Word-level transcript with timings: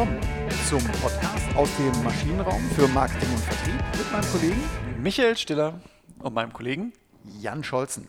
willkommen 0.00 0.18
zum 0.66 0.82
Podcast 1.02 1.56
aus 1.56 1.68
dem 1.76 2.02
Maschinenraum 2.02 2.62
für 2.70 2.88
Marketing 2.88 3.28
und 3.32 3.40
Vertrieb 3.40 3.98
mit 3.98 4.12
meinem 4.12 4.32
Kollegen 4.32 4.64
Michael 5.02 5.36
Stiller 5.36 5.80
und 6.20 6.32
meinem 6.32 6.54
Kollegen 6.54 6.94
Jan 7.38 7.62
Scholzen. 7.62 8.08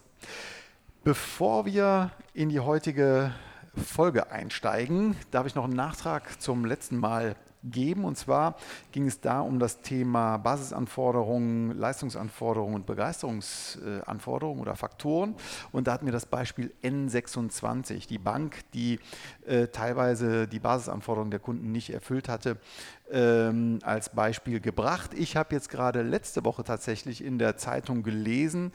Bevor 1.03 1.65
wir 1.65 2.11
in 2.33 2.47
die 2.47 2.61
heutige 2.61 3.33
Folge 3.75 4.31
einsteigen, 4.31 5.17
darf 5.31 5.47
ich 5.47 5.55
noch 5.55 5.65
einen 5.65 5.73
Nachtrag 5.75 6.41
zum 6.41 6.63
letzten 6.63 6.95
Mal 6.95 7.35
geben. 7.63 8.05
Und 8.05 8.17
zwar 8.17 8.55
ging 8.91 9.07
es 9.07 9.21
da 9.21 9.41
um 9.41 9.59
das 9.59 9.81
Thema 9.81 10.37
Basisanforderungen, 10.37 11.77
Leistungsanforderungen 11.77 12.75
und 12.75 12.85
Begeisterungsanforderungen 12.85 14.61
oder 14.61 14.75
Faktoren. 14.75 15.35
Und 15.71 15.87
da 15.87 15.93
hatten 15.93 16.05
wir 16.05 16.13
das 16.13 16.25
Beispiel 16.25 16.73
N26, 16.83 18.07
die 18.07 18.17
Bank, 18.17 18.59
die 18.73 18.99
äh, 19.45 19.67
teilweise 19.67 20.47
die 20.47 20.59
Basisanforderungen 20.59 21.31
der 21.31 21.39
Kunden 21.39 21.71
nicht 21.71 21.91
erfüllt 21.91 22.29
hatte, 22.29 22.57
ähm, 23.11 23.79
als 23.83 24.09
Beispiel 24.09 24.59
gebracht. 24.59 25.13
Ich 25.13 25.35
habe 25.35 25.53
jetzt 25.53 25.69
gerade 25.69 26.01
letzte 26.01 26.45
Woche 26.45 26.63
tatsächlich 26.63 27.23
in 27.23 27.37
der 27.37 27.57
Zeitung 27.57 28.03
gelesen, 28.03 28.71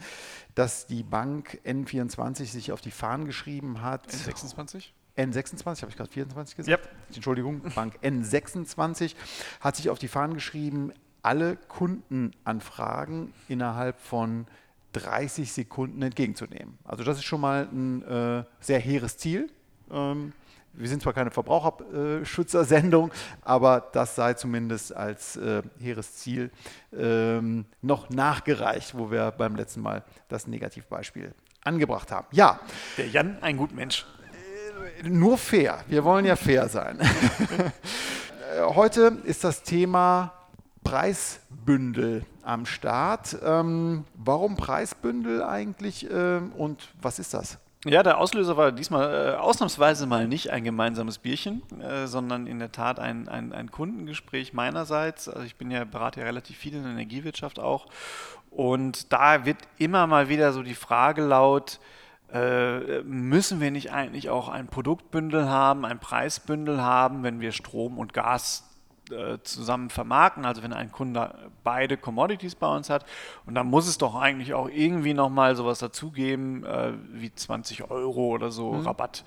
dass 0.55 0.87
die 0.87 1.03
Bank 1.03 1.59
N24 1.65 2.45
sich 2.45 2.71
auf 2.71 2.81
die 2.81 2.91
Fahnen 2.91 3.25
geschrieben 3.25 3.81
hat. 3.81 4.07
N26? 4.07 4.91
N26, 5.17 5.81
habe 5.81 5.91
ich 5.91 5.97
gerade 5.97 6.09
24 6.09 6.55
gesagt? 6.55 6.85
Yep. 6.85 7.15
Entschuldigung, 7.15 7.61
Bank 7.75 7.95
N26 8.03 9.15
hat 9.59 9.75
sich 9.75 9.89
auf 9.89 9.99
die 9.99 10.07
Fahnen 10.07 10.35
geschrieben, 10.35 10.91
alle 11.21 11.57
Kundenanfragen 11.67 13.33
innerhalb 13.47 13.99
von 13.99 14.47
30 14.93 15.51
Sekunden 15.51 16.01
entgegenzunehmen. 16.01 16.77
Also 16.83 17.03
das 17.03 17.17
ist 17.17 17.25
schon 17.25 17.41
mal 17.41 17.67
ein 17.71 18.01
äh, 18.03 18.43
sehr 18.59 18.79
hehres 18.79 19.17
Ziel. 19.17 19.49
Ähm, 19.91 20.33
wir 20.73 20.87
sind 20.87 21.01
zwar 21.01 21.13
keine 21.13 21.31
Verbraucherschützersendung, 21.31 23.11
aber 23.41 23.89
das 23.93 24.15
sei 24.15 24.35
zumindest 24.35 24.95
als 24.95 25.35
äh, 25.35 25.63
hehres 25.79 26.15
Ziel 26.15 26.51
ähm, 26.95 27.65
noch 27.81 28.09
nachgereicht, 28.09 28.95
wo 28.95 29.09
wir 29.09 29.31
beim 29.31 29.55
letzten 29.55 29.81
Mal 29.81 30.03
das 30.29 30.45
Negativbeispiel 30.45 31.33
angebracht 31.63 32.11
haben. 32.11 32.27
Ja. 32.31 32.59
Der 32.97 33.07
Jan, 33.07 33.37
ein 33.41 33.57
gut 33.57 33.73
Mensch 33.73 34.05
nur 35.03 35.37
fair. 35.37 35.79
Wir 35.87 36.03
wollen 36.03 36.25
ja 36.25 36.35
fair 36.35 36.69
sein. 36.69 36.99
Heute 38.59 39.17
ist 39.25 39.43
das 39.43 39.63
Thema 39.63 40.33
Preisbündel 40.83 42.25
am 42.43 42.65
Start. 42.65 43.37
Ähm, 43.43 44.05
warum 44.15 44.55
Preisbündel 44.55 45.43
eigentlich 45.43 46.07
ähm, 46.09 46.51
und 46.53 46.87
was 47.01 47.19
ist 47.19 47.33
das? 47.33 47.59
Ja, 47.85 48.03
der 48.03 48.17
Auslöser 48.17 48.57
war 48.57 48.71
diesmal 48.71 49.33
äh, 49.33 49.37
ausnahmsweise 49.37 50.07
mal 50.07 50.27
nicht 50.27 50.49
ein 50.49 50.63
gemeinsames 50.63 51.19
Bierchen, 51.19 51.61
äh, 51.79 52.07
sondern 52.07 52.47
in 52.47 52.59
der 52.59 52.71
Tat 52.71 52.99
ein, 52.99 53.29
ein, 53.29 53.53
ein, 53.53 53.71
Kundengespräch 53.71 54.53
meinerseits. 54.53 55.29
Also 55.29 55.43
ich 55.43 55.55
bin 55.57 55.69
ja, 55.71 55.83
berate 55.83 56.21
ja 56.21 56.25
relativ 56.25 56.57
viel 56.57 56.73
in 56.73 56.83
der 56.83 56.91
Energiewirtschaft 56.91 57.59
auch. 57.59 57.87
Und 58.49 59.13
da 59.13 59.45
wird 59.45 59.57
immer 59.77 60.07
mal 60.07 60.29
wieder 60.29 60.53
so 60.53 60.63
die 60.63 60.73
Frage 60.73 61.21
laut, 61.21 61.79
äh, 62.33 63.01
müssen 63.03 63.61
wir 63.61 63.71
nicht 63.71 63.91
eigentlich 63.91 64.29
auch 64.29 64.49
ein 64.49 64.67
Produktbündel 64.67 65.49
haben, 65.49 65.85
ein 65.85 65.99
Preisbündel 65.99 66.81
haben, 66.81 67.23
wenn 67.23 67.39
wir 67.39 67.51
Strom 67.51 67.97
und 67.97 68.13
Gas 68.13 68.67
äh, 69.11 69.39
zusammen 69.43 69.89
vermarkten, 69.89 70.45
also 70.45 70.63
wenn 70.63 70.73
ein 70.73 70.91
Kunde 70.91 71.33
beide 71.63 71.95
Commodities 71.95 72.55
bei 72.55 72.67
uns 72.67 72.89
hat. 72.89 73.05
Und 73.45 73.55
dann 73.55 73.67
muss 73.67 73.87
es 73.87 73.97
doch 73.97 74.15
eigentlich 74.15 74.53
auch 74.53 74.67
irgendwie 74.67 75.13
nochmal 75.13 75.55
sowas 75.55 75.79
dazugeben, 75.79 76.65
äh, 76.65 76.91
wie 77.13 77.33
20 77.33 77.89
Euro 77.89 78.27
oder 78.27 78.51
so 78.51 78.73
mhm. 78.73 78.85
Rabatt. 78.85 79.23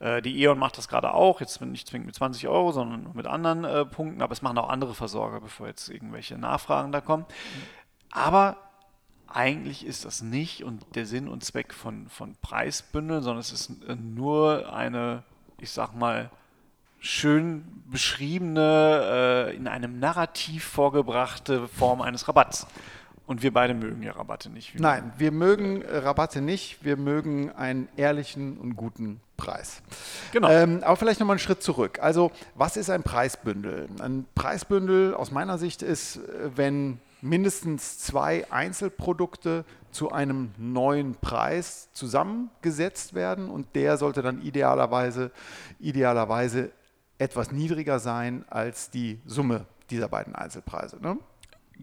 Äh, 0.00 0.20
die 0.20 0.42
E.ON 0.42 0.58
macht 0.58 0.76
das 0.76 0.88
gerade 0.88 1.14
auch, 1.14 1.40
jetzt 1.40 1.60
nicht 1.62 1.88
zwingend 1.88 2.06
mit 2.06 2.14
20 2.14 2.48
Euro, 2.48 2.72
sondern 2.72 3.10
mit 3.14 3.26
anderen 3.26 3.64
äh, 3.64 3.86
Punkten, 3.86 4.20
aber 4.20 4.32
es 4.32 4.42
machen 4.42 4.58
auch 4.58 4.68
andere 4.68 4.92
Versorger, 4.92 5.40
bevor 5.40 5.66
jetzt 5.66 5.88
irgendwelche 5.88 6.36
Nachfragen 6.36 6.92
da 6.92 7.00
kommen. 7.00 7.24
Mhm. 7.24 7.62
Aber 8.10 8.58
eigentlich 9.34 9.86
ist 9.86 10.04
das 10.04 10.22
nicht 10.22 10.64
und 10.64 10.84
der 10.94 11.06
Sinn 11.06 11.28
und 11.28 11.44
Zweck 11.44 11.72
von, 11.74 12.08
von 12.08 12.36
Preisbündeln, 12.42 13.22
sondern 13.22 13.40
es 13.40 13.52
ist 13.52 13.70
äh, 13.88 13.94
nur 13.94 14.72
eine, 14.72 15.22
ich 15.58 15.70
sag 15.70 15.94
mal, 15.94 16.30
schön 16.98 17.64
beschriebene, 17.90 19.50
äh, 19.50 19.56
in 19.56 19.66
einem 19.66 19.98
Narrativ 19.98 20.64
vorgebrachte 20.64 21.66
Form 21.68 22.00
eines 22.00 22.28
Rabatts. 22.28 22.66
Und 23.26 23.42
wir 23.42 23.52
beide 23.52 23.72
mögen 23.72 24.02
ja 24.02 24.12
Rabatte 24.12 24.50
nicht. 24.50 24.78
Nein, 24.78 25.12
wir 25.16 25.30
mögen 25.30 25.82
Rabatte 25.82 26.40
nicht. 26.40 26.84
Wir 26.84 26.96
mögen 26.96 27.50
einen 27.52 27.88
ehrlichen 27.96 28.58
und 28.58 28.76
guten 28.76 29.20
Preis. 29.36 29.80
Genau. 30.32 30.48
Ähm, 30.48 30.82
aber 30.82 30.96
vielleicht 30.96 31.20
nochmal 31.20 31.34
einen 31.34 31.38
Schritt 31.38 31.62
zurück. 31.62 31.98
Also, 32.02 32.32
was 32.56 32.76
ist 32.76 32.90
ein 32.90 33.02
Preisbündel? 33.02 33.88
Ein 34.00 34.26
Preisbündel 34.34 35.14
aus 35.14 35.30
meiner 35.30 35.56
Sicht 35.56 35.82
ist, 35.82 36.16
äh, 36.16 36.50
wenn 36.56 36.98
mindestens 37.22 37.98
zwei 38.00 38.50
Einzelprodukte 38.50 39.64
zu 39.92 40.10
einem 40.10 40.50
neuen 40.58 41.14
Preis 41.14 41.88
zusammengesetzt 41.92 43.14
werden 43.14 43.48
und 43.48 43.74
der 43.74 43.96
sollte 43.96 44.22
dann 44.22 44.42
idealerweise, 44.42 45.30
idealerweise 45.78 46.72
etwas 47.18 47.52
niedriger 47.52 48.00
sein 48.00 48.44
als 48.50 48.90
die 48.90 49.20
Summe 49.24 49.66
dieser 49.90 50.08
beiden 50.08 50.34
Einzelpreise. 50.34 50.98
Ne? 51.00 51.16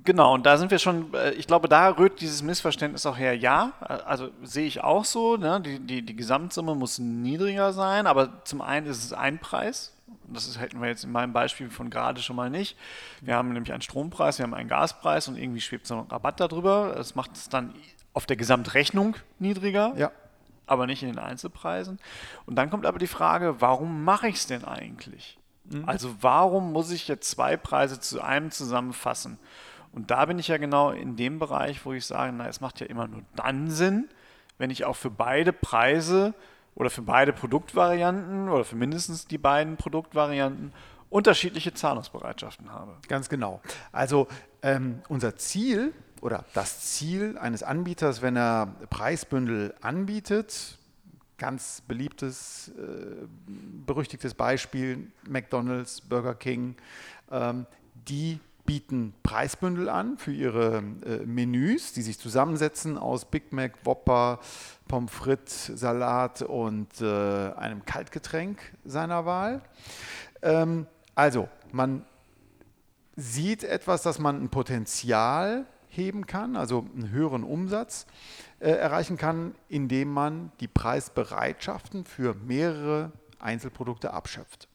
Genau, 0.04 0.34
und 0.34 0.46
da 0.46 0.58
sind 0.58 0.72
wir 0.72 0.80
schon, 0.80 1.14
äh, 1.14 1.32
ich 1.32 1.48
glaube, 1.48 1.68
da 1.68 1.90
rührt 1.90 2.22
dieses 2.22 2.44
Missverständnis 2.44 3.06
auch 3.06 3.18
her. 3.18 3.36
Ja, 3.36 3.74
also 3.80 4.30
sehe 4.44 4.66
ich 4.66 4.84
auch 4.84 5.06
so, 5.06 5.38
ne? 5.38 5.62
die, 5.62 5.80
die, 5.80 6.02
die 6.04 6.16
Gesamtsumme 6.16 6.76
muss 6.76 7.00
niedriger 7.00 7.74
sein, 7.74 8.08
aber 8.08 8.44
zum 8.46 8.62
einen 8.62 8.88
ist 8.88 9.04
es 9.04 9.14
ein 9.14 9.40
Preis, 9.40 9.94
das 10.28 10.48
ist, 10.48 10.60
hätten 10.60 10.82
wir 10.82 10.90
jetzt 10.90 11.04
in 11.04 11.12
meinem 11.12 11.34
Beispiel 11.34 11.70
von 11.70 11.90
gerade 11.90 12.22
schon 12.22 12.36
mal 12.36 12.50
nicht. 12.50 12.78
Wir 13.22 13.36
haben 13.36 13.52
nämlich 13.52 13.72
einen 13.72 13.82
Strompreis, 13.82 14.38
wir 14.38 14.44
haben 14.44 14.54
einen 14.54 14.70
Gaspreis 14.70 15.28
und 15.28 15.38
irgendwie 15.38 15.62
schwebt 15.62 15.88
so 15.88 15.96
ein 15.96 16.08
Rabatt 16.08 16.40
darüber. 16.40 16.94
Das 16.96 17.16
macht 17.16 17.32
es 17.34 17.50
dann 17.50 17.74
auf 18.14 18.26
der 18.26 18.38
Gesamtrechnung 18.38 19.16
niedriger, 19.40 19.94
ja. 19.96 20.12
aber 20.66 20.88
nicht 20.88 21.04
in 21.04 21.10
den 21.10 21.20
Einzelpreisen. 21.20 22.00
Und 22.46 22.56
dann 22.56 22.70
kommt 22.70 22.86
aber 22.86 23.00
die 23.00 23.08
Frage, 23.08 23.60
warum 23.60 24.04
mache 24.04 24.28
ich 24.28 24.36
es 24.36 24.48
denn 24.48 24.66
eigentlich? 24.66 25.38
Mhm. 25.66 25.88
Also 25.88 26.16
warum 26.22 26.72
muss 26.74 26.92
ich 26.92 27.08
jetzt 27.08 27.30
zwei 27.30 27.58
Preise 27.58 28.00
zu 28.00 28.22
einem 28.22 28.52
zusammenfassen? 28.52 29.40
Und 29.92 30.12
da 30.12 30.26
bin 30.26 30.40
ich 30.40 30.48
ja 30.48 30.58
genau 30.58 30.92
in 30.92 31.16
dem 31.16 31.40
Bereich, 31.40 31.86
wo 31.86 31.94
ich 31.94 32.06
sage, 32.06 32.32
na, 32.32 32.48
es 32.48 32.62
macht 32.62 32.80
ja 32.80 32.86
immer 32.86 33.08
nur 33.08 33.22
dann 33.36 33.70
Sinn, 33.70 34.08
wenn 34.58 34.70
ich 34.70 34.86
auch 34.86 34.96
für 34.96 35.10
beide 35.10 35.52
Preise 35.54 36.34
oder 36.76 36.90
für 36.90 37.02
beide 37.02 37.34
Produktvarianten 37.34 38.50
oder 38.50 38.64
für 38.64 38.76
mindestens 38.76 39.26
die 39.26 39.38
beiden 39.38 39.78
Produktvarianten 39.78 40.72
unterschiedliche 41.10 41.74
Zahlungsbereitschaften 41.74 42.72
habe. 42.72 42.96
Ganz 43.08 43.30
genau. 43.30 43.62
Also 43.92 44.28
ähm, 44.62 45.02
unser 45.08 45.36
Ziel 45.38 45.94
oder 46.22 46.46
das 46.54 46.82
Ziel 46.82 47.38
eines 47.38 47.64
Anbieters, 47.64 48.22
wenn 48.22 48.36
er 48.36 48.76
Preisbündel 48.90 49.74
anbietet, 49.82 50.78
ganz 51.38 51.82
beliebtes, 51.88 52.72
äh, 52.78 53.26
berüchtigtes 53.86 54.34
Beispiel, 54.34 55.12
McDonald's, 55.28 56.02
Burger 56.02 56.36
King, 56.36 56.76
ähm, 57.32 57.66
die 58.08 58.40
bieten 58.70 59.16
Preisbündel 59.24 59.90
an 59.90 60.20
für 60.20 60.32
ihre 60.32 60.84
äh, 61.04 61.26
Menüs, 61.26 61.92
die 61.94 62.04
sich 62.04 62.20
zusammensetzen 62.20 63.00
aus 63.00 63.26
Big 63.26 63.52
Mac, 63.52 63.84
Whopper, 63.84 64.38
Pommes 64.88 65.12
frites, 65.12 65.66
Salat 65.66 66.44
und 66.44 67.02
äh, 67.02 67.52
einem 67.54 67.84
Kaltgetränk 67.84 68.60
seiner 68.86 69.26
Wahl. 69.26 69.64
Ähm, 70.44 70.86
also, 71.16 71.50
man 71.72 72.06
sieht 73.16 73.64
etwas, 73.64 74.04
dass 74.04 74.20
man 74.20 74.40
ein 74.40 74.50
Potenzial 74.50 75.66
heben 75.88 76.28
kann, 76.28 76.56
also 76.56 76.86
einen 76.94 77.10
höheren 77.10 77.44
Umsatz 77.44 78.06
äh, 78.60 78.70
erreichen 78.70 79.18
kann, 79.18 79.56
indem 79.68 80.14
man 80.14 80.52
die 80.60 80.68
Preisbereitschaften 80.68 82.06
für 82.06 82.36
mehrere 82.36 83.14
Einzelprodukte 83.40 84.14
abschöpft. 84.14 84.68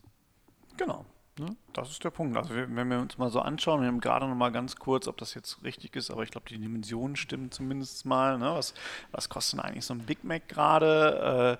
Genau. 0.78 1.04
Ne? 1.36 1.56
Das 1.72 1.90
ist 1.90 2.04
der 2.04 2.10
Punkt. 2.10 2.36
Also 2.36 2.54
wenn 2.54 2.90
wir 2.90 3.00
uns 3.00 3.18
mal 3.18 3.28
so 3.28 3.40
anschauen, 3.40 3.80
wir 3.80 3.88
haben 3.88 4.00
gerade 4.00 4.28
noch 4.28 4.36
mal 4.36 4.52
ganz 4.52 4.76
kurz, 4.76 5.08
ob 5.08 5.16
das 5.16 5.34
jetzt 5.34 5.64
richtig 5.64 5.96
ist, 5.96 6.10
aber 6.10 6.22
ich 6.22 6.30
glaube, 6.30 6.48
die 6.48 6.58
Dimensionen 6.58 7.16
stimmen 7.16 7.50
zumindest 7.50 8.06
mal. 8.06 8.38
Ne? 8.38 8.54
Was, 8.54 8.74
was 9.10 9.28
kostet 9.28 9.58
eigentlich 9.60 9.84
so 9.84 9.94
ein 9.94 10.00
Big 10.00 10.22
Mac 10.22 10.48
gerade? 10.48 11.58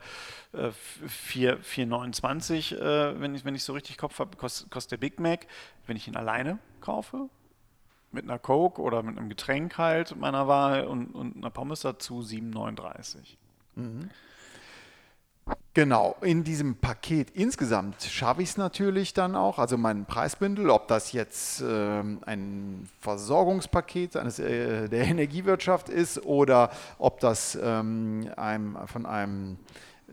Äh, 0.52 0.68
4,29, 1.08 2.76
äh, 2.76 3.10
äh, 3.10 3.20
wenn, 3.20 3.34
ich, 3.34 3.44
wenn 3.44 3.56
ich 3.56 3.64
so 3.64 3.72
richtig 3.72 3.98
Kopf 3.98 4.20
habe, 4.20 4.36
kostet, 4.36 4.70
kostet 4.70 4.92
der 4.92 4.98
Big 4.98 5.18
Mac, 5.18 5.48
wenn 5.86 5.96
ich 5.96 6.06
ihn 6.06 6.14
alleine 6.14 6.58
kaufe, 6.80 7.28
mit 8.12 8.24
einer 8.24 8.38
Coke 8.38 8.80
oder 8.80 9.02
mit 9.02 9.18
einem 9.18 9.28
Getränk 9.28 9.76
halt 9.76 10.16
meiner 10.16 10.46
Wahl 10.46 10.86
und, 10.86 11.14
und 11.14 11.36
einer 11.36 11.50
Pommes 11.50 11.80
dazu 11.80 12.20
7,39. 12.20 13.36
Mhm. 13.74 14.10
Genau, 15.74 16.14
in 16.20 16.44
diesem 16.44 16.76
Paket 16.76 17.30
insgesamt 17.30 18.00
schaffe 18.04 18.42
ich 18.42 18.50
es 18.50 18.56
natürlich 18.56 19.12
dann 19.12 19.34
auch, 19.34 19.58
also 19.58 19.76
mein 19.76 20.06
Preisbündel, 20.06 20.70
ob 20.70 20.86
das 20.86 21.10
jetzt 21.10 21.62
äh, 21.62 22.00
ein 22.26 22.88
Versorgungspaket 23.00 24.16
eines, 24.16 24.38
äh, 24.38 24.88
der 24.88 25.04
Energiewirtschaft 25.06 25.88
ist 25.88 26.24
oder 26.24 26.70
ob 26.98 27.18
das 27.18 27.58
ähm, 27.60 28.30
einem, 28.36 28.78
von 28.86 29.04
einem 29.04 29.58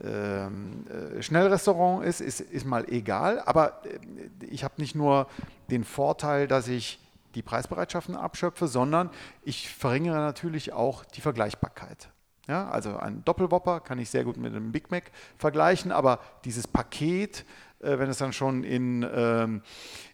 ähm, 0.04 0.88
äh, 0.88 1.22
Schnellrestaurant 1.22 2.06
ist, 2.06 2.22
ist, 2.22 2.42
ist 2.42 2.66
mal 2.66 2.92
egal. 2.92 3.40
Aber 3.46 3.82
äh, 3.86 4.00
ich 4.48 4.64
habe 4.64 4.74
nicht 4.78 4.96
nur 4.96 5.28
den 5.70 5.84
Vorteil, 5.84 6.48
dass 6.48 6.68
ich 6.68 7.00
die 7.36 7.44
Preisbereitschaften 7.44 8.16
abschöpfe, 8.16 8.68
sondern 8.68 9.12
ich 9.44 9.70
verringere 9.70 10.18
natürlich 10.18 10.74
auch 10.74 11.06
die 11.06 11.22
Vergleichbarkeit. 11.22 12.11
Ja, 12.48 12.70
also 12.70 12.98
ein 12.98 13.24
Doppelwopper 13.24 13.80
kann 13.82 14.00
ich 14.00 14.10
sehr 14.10 14.24
gut 14.24 14.38
mit 14.38 14.54
einem 14.54 14.72
Big 14.72 14.90
Mac 14.92 15.12
vergleichen, 15.38 15.92
aber 15.92 16.20
dieses 16.44 16.68
Paket, 16.68 17.46
äh, 17.82 18.00
wenn 18.00 18.10
es 18.10 18.18
dann 18.18 18.34
schon 18.34 18.64
in, 18.64 19.08
ähm, 19.14 19.62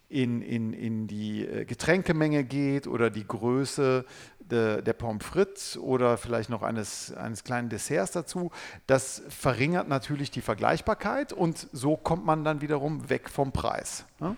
in, 0.08 0.42
in, 0.42 0.72
in 0.72 1.06
die 1.06 1.46
äh, 1.46 1.64
Getränkemenge 1.64 2.44
geht 2.44 2.86
oder 2.86 3.10
die 3.10 3.26
Größe 3.26 4.04
de, 4.38 4.82
der 4.82 4.92
Pommes 4.92 5.24
frites 5.24 5.78
oder 5.78 6.16
vielleicht 6.16 6.50
noch 6.50 6.62
eines, 6.62 7.12
eines 7.14 7.44
kleinen 7.44 7.68
Desserts 7.68 8.12
dazu, 8.12 8.50
das 8.86 9.22
verringert 9.28 9.88
natürlich 9.88 10.30
die 10.30 10.40
Vergleichbarkeit 10.40 11.32
und 11.32 11.68
so 11.72 11.96
kommt 11.96 12.24
man 12.24 12.44
dann 12.44 12.60
wiederum 12.60 13.08
weg 13.08 13.28
vom 13.30 13.52
Preis. 13.52 14.04
Ne? 14.20 14.36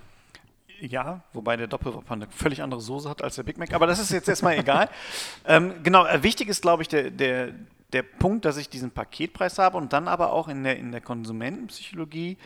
Ja, 0.80 1.22
wobei 1.32 1.56
der 1.56 1.66
Doppelwopper 1.66 2.14
eine 2.14 2.26
völlig 2.30 2.62
andere 2.62 2.80
Soße 2.80 3.08
hat 3.08 3.22
als 3.22 3.34
der 3.36 3.42
Big 3.42 3.58
Mac, 3.58 3.72
aber 3.74 3.86
das 3.86 3.98
ist 3.98 4.10
jetzt 4.10 4.28
erstmal 4.28 4.58
egal. 4.58 4.88
Ähm, 5.46 5.82
genau, 5.82 6.04
äh, 6.04 6.22
wichtig 6.22 6.48
ist, 6.48 6.60
glaube 6.60 6.82
ich, 6.82 6.88
der, 6.88 7.10
der, 7.10 7.52
der 7.92 8.02
Punkt, 8.02 8.44
dass 8.44 8.56
ich 8.56 8.68
diesen 8.68 8.90
Paketpreis 8.90 9.58
habe 9.58 9.76
und 9.76 9.92
dann 9.92 10.08
aber 10.08 10.32
auch 10.32 10.48
in 10.48 10.64
der, 10.64 10.78
in 10.78 10.92
der 10.92 11.00
Konsumentenpsychologie 11.00 12.36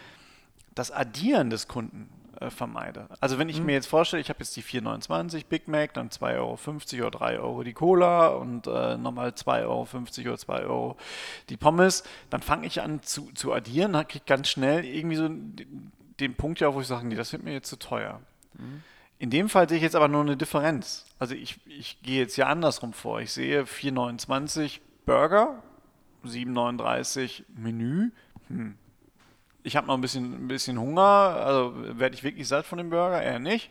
das 0.74 0.90
Addieren 0.90 1.50
des 1.50 1.68
Kunden 1.68 2.08
äh, 2.40 2.50
vermeide. 2.50 3.06
Also 3.20 3.38
wenn 3.38 3.48
ich 3.48 3.60
mhm. 3.60 3.66
mir 3.66 3.72
jetzt 3.72 3.86
vorstelle, 3.86 4.20
ich 4.20 4.28
habe 4.28 4.40
jetzt 4.40 4.56
die 4.56 4.62
4,29 4.62 5.44
Big 5.48 5.68
Mac, 5.68 5.94
dann 5.94 6.08
2,50 6.08 6.96
Euro 6.96 7.06
oder 7.06 7.18
3 7.18 7.38
Euro 7.38 7.62
die 7.62 7.72
Cola 7.72 8.28
und 8.28 8.66
äh, 8.66 8.96
nochmal 8.96 9.30
2,50 9.30 9.62
Euro 9.64 9.88
oder 10.28 10.38
2 10.38 10.62
Euro 10.62 10.96
die 11.48 11.56
Pommes, 11.56 12.04
dann 12.30 12.42
fange 12.42 12.66
ich 12.66 12.80
an 12.80 13.02
zu, 13.02 13.30
zu 13.34 13.52
addieren, 13.52 13.92
dann 13.92 14.08
kriege 14.08 14.22
ich 14.24 14.26
ganz 14.26 14.48
schnell 14.48 14.84
irgendwie 14.84 15.16
so 15.16 15.28
den, 15.28 15.92
den 16.20 16.34
Punkt 16.34 16.60
ja, 16.60 16.74
wo 16.74 16.80
ich 16.80 16.86
sage, 16.86 17.06
nee, 17.06 17.14
das 17.14 17.32
wird 17.32 17.44
mir 17.44 17.52
jetzt 17.52 17.68
zu 17.68 17.78
teuer. 17.78 18.20
Mhm. 18.54 18.82
In 19.18 19.30
dem 19.30 19.48
Fall 19.48 19.68
sehe 19.68 19.76
ich 19.76 19.82
jetzt 19.82 19.96
aber 19.96 20.08
nur 20.08 20.22
eine 20.22 20.36
Differenz. 20.36 21.06
Also 21.18 21.34
ich, 21.34 21.58
ich 21.66 22.02
gehe 22.02 22.20
jetzt 22.20 22.36
ja 22.36 22.46
andersrum 22.48 22.92
vor. 22.92 23.20
Ich 23.20 23.32
sehe 23.32 23.62
4,29 23.62 24.80
Burger, 25.06 25.62
7,39 26.24 27.44
Menü. 27.56 28.10
Hm, 28.48 28.76
ich 29.62 29.76
habe 29.76 29.86
noch 29.86 29.94
ein 29.94 30.00
bisschen, 30.00 30.44
ein 30.44 30.48
bisschen 30.48 30.78
Hunger, 30.78 31.02
also 31.02 31.72
werde 31.74 32.14
ich 32.14 32.22
wirklich 32.22 32.46
satt 32.48 32.66
von 32.66 32.78
dem 32.78 32.90
Burger? 32.90 33.22
Eher 33.22 33.38
nicht. 33.38 33.70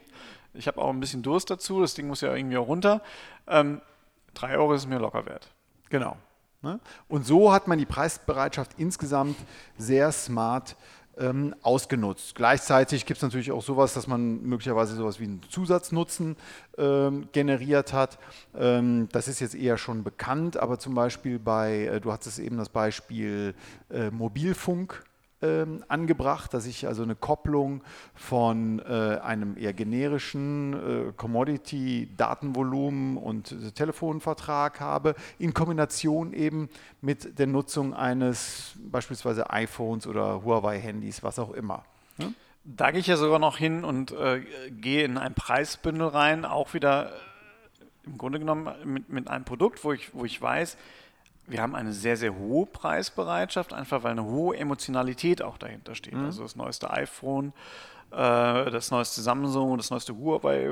Ich 0.53 0.67
habe 0.67 0.81
auch 0.81 0.89
ein 0.89 0.99
bisschen 0.99 1.23
Durst 1.23 1.49
dazu, 1.49 1.81
das 1.81 1.93
Ding 1.93 2.07
muss 2.07 2.21
ja 2.21 2.35
irgendwie 2.35 2.57
auch 2.57 2.67
runter. 2.67 3.01
Ähm, 3.47 3.81
3 4.35 4.57
Euro 4.57 4.73
ist 4.73 4.87
mir 4.87 4.99
locker 4.99 5.25
wert. 5.25 5.49
Genau. 5.89 6.17
Ne? 6.61 6.79
Und 7.07 7.25
so 7.25 7.51
hat 7.51 7.67
man 7.67 7.77
die 7.77 7.85
Preisbereitschaft 7.85 8.71
insgesamt 8.77 9.37
sehr 9.77 10.11
smart 10.11 10.75
ähm, 11.17 11.55
ausgenutzt. 11.61 12.35
Gleichzeitig 12.35 13.05
gibt 13.05 13.17
es 13.17 13.23
natürlich 13.23 13.51
auch 13.51 13.63
sowas, 13.63 13.93
dass 13.93 14.07
man 14.07 14.41
möglicherweise 14.41 14.95
sowas 14.95 15.19
wie 15.19 15.25
einen 15.25 15.41
Zusatznutzen 15.49 16.35
ähm, 16.77 17.27
generiert 17.31 17.93
hat. 17.93 18.19
Ähm, 18.55 19.07
das 19.11 19.27
ist 19.27 19.39
jetzt 19.39 19.55
eher 19.55 19.77
schon 19.77 20.03
bekannt, 20.03 20.57
aber 20.57 20.79
zum 20.79 20.95
Beispiel 20.95 21.39
bei, 21.39 21.85
äh, 21.85 22.01
du 22.01 22.11
hattest 22.11 22.39
eben 22.39 22.57
das 22.57 22.69
Beispiel 22.69 23.53
äh, 23.89 24.09
Mobilfunk 24.09 25.03
ähm, 25.43 25.83
angebracht, 25.89 26.53
dass 26.53 26.65
ich 26.65 26.87
also 26.87 27.03
eine 27.03 27.15
Kopplung 27.15 27.81
von 28.15 28.79
äh, 28.79 29.19
einem 29.21 29.57
eher 29.57 29.73
generischen 29.73 31.09
äh, 31.09 31.11
Commodity-Datenvolumen 31.17 33.17
und 33.17 33.51
äh, 33.51 33.71
Telefonvertrag 33.71 34.79
habe, 34.79 35.15
in 35.39 35.53
Kombination 35.53 36.31
eben 36.31 36.69
mit 37.01 37.37
der 37.37 37.47
Nutzung 37.47 37.93
eines 37.93 38.75
beispielsweise 38.77 39.49
iPhones 39.49 40.07
oder 40.07 40.45
Huawei-Handys, 40.45 41.23
was 41.23 41.39
auch 41.39 41.51
immer. 41.51 41.83
Ja? 42.17 42.31
Da 42.63 42.91
gehe 42.91 43.01
ich 43.01 43.07
ja 43.07 43.17
sogar 43.17 43.39
noch 43.39 43.57
hin 43.57 43.83
und 43.83 44.13
äh, 44.13 44.39
gehe 44.71 45.03
in 45.03 45.17
ein 45.17 45.33
Preisbündel 45.33 46.07
rein, 46.07 46.45
auch 46.45 46.73
wieder 46.73 47.07
äh, 47.07 47.09
im 48.05 48.17
Grunde 48.17 48.39
genommen 48.39 48.69
mit, 48.85 49.09
mit 49.09 49.27
einem 49.27 49.43
Produkt, 49.43 49.83
wo 49.83 49.91
ich, 49.91 50.13
wo 50.13 50.23
ich 50.23 50.41
weiß, 50.41 50.77
wir 51.47 51.61
haben 51.61 51.75
eine 51.75 51.93
sehr, 51.93 52.15
sehr 52.17 52.35
hohe 52.35 52.65
Preisbereitschaft, 52.65 53.73
einfach 53.73 54.03
weil 54.03 54.11
eine 54.11 54.23
hohe 54.23 54.57
Emotionalität 54.57 55.41
auch 55.41 55.57
dahinter 55.57 55.95
steht. 55.95 56.13
Mhm. 56.13 56.25
Also 56.25 56.43
das 56.43 56.55
neueste 56.55 56.89
iPhone, 56.89 57.53
äh, 58.11 58.15
das 58.71 58.91
neueste 58.91 59.21
Samsung, 59.21 59.77
das 59.77 59.89
neueste 59.89 60.15
Huawei, 60.15 60.69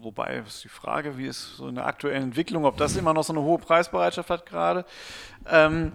wobei 0.00 0.38
ist 0.46 0.64
die 0.64 0.68
Frage, 0.68 1.18
wie 1.18 1.26
ist 1.26 1.56
so 1.56 1.66
eine 1.66 1.84
aktuelle 1.84 2.16
Entwicklung, 2.16 2.64
ob 2.64 2.76
das 2.76 2.96
immer 2.96 3.14
noch 3.14 3.24
so 3.24 3.32
eine 3.32 3.42
hohe 3.42 3.58
Preisbereitschaft 3.58 4.30
hat 4.30 4.46
gerade. 4.46 4.84
Ähm, 5.46 5.92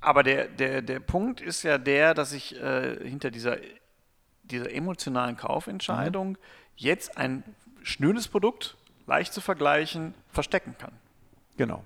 aber 0.00 0.22
der, 0.22 0.48
der, 0.48 0.82
der 0.82 1.00
Punkt 1.00 1.40
ist 1.40 1.62
ja 1.62 1.78
der, 1.78 2.14
dass 2.14 2.32
ich 2.32 2.60
äh, 2.60 2.96
hinter 3.06 3.30
dieser, 3.30 3.58
dieser 4.44 4.72
emotionalen 4.72 5.36
Kaufentscheidung 5.36 6.30
mhm. 6.30 6.36
jetzt 6.76 7.18
ein 7.18 7.42
schnödes 7.82 8.28
Produkt, 8.28 8.76
leicht 9.06 9.32
zu 9.32 9.40
vergleichen, 9.40 10.14
verstecken 10.32 10.74
kann. 10.78 10.92
Genau. 11.56 11.84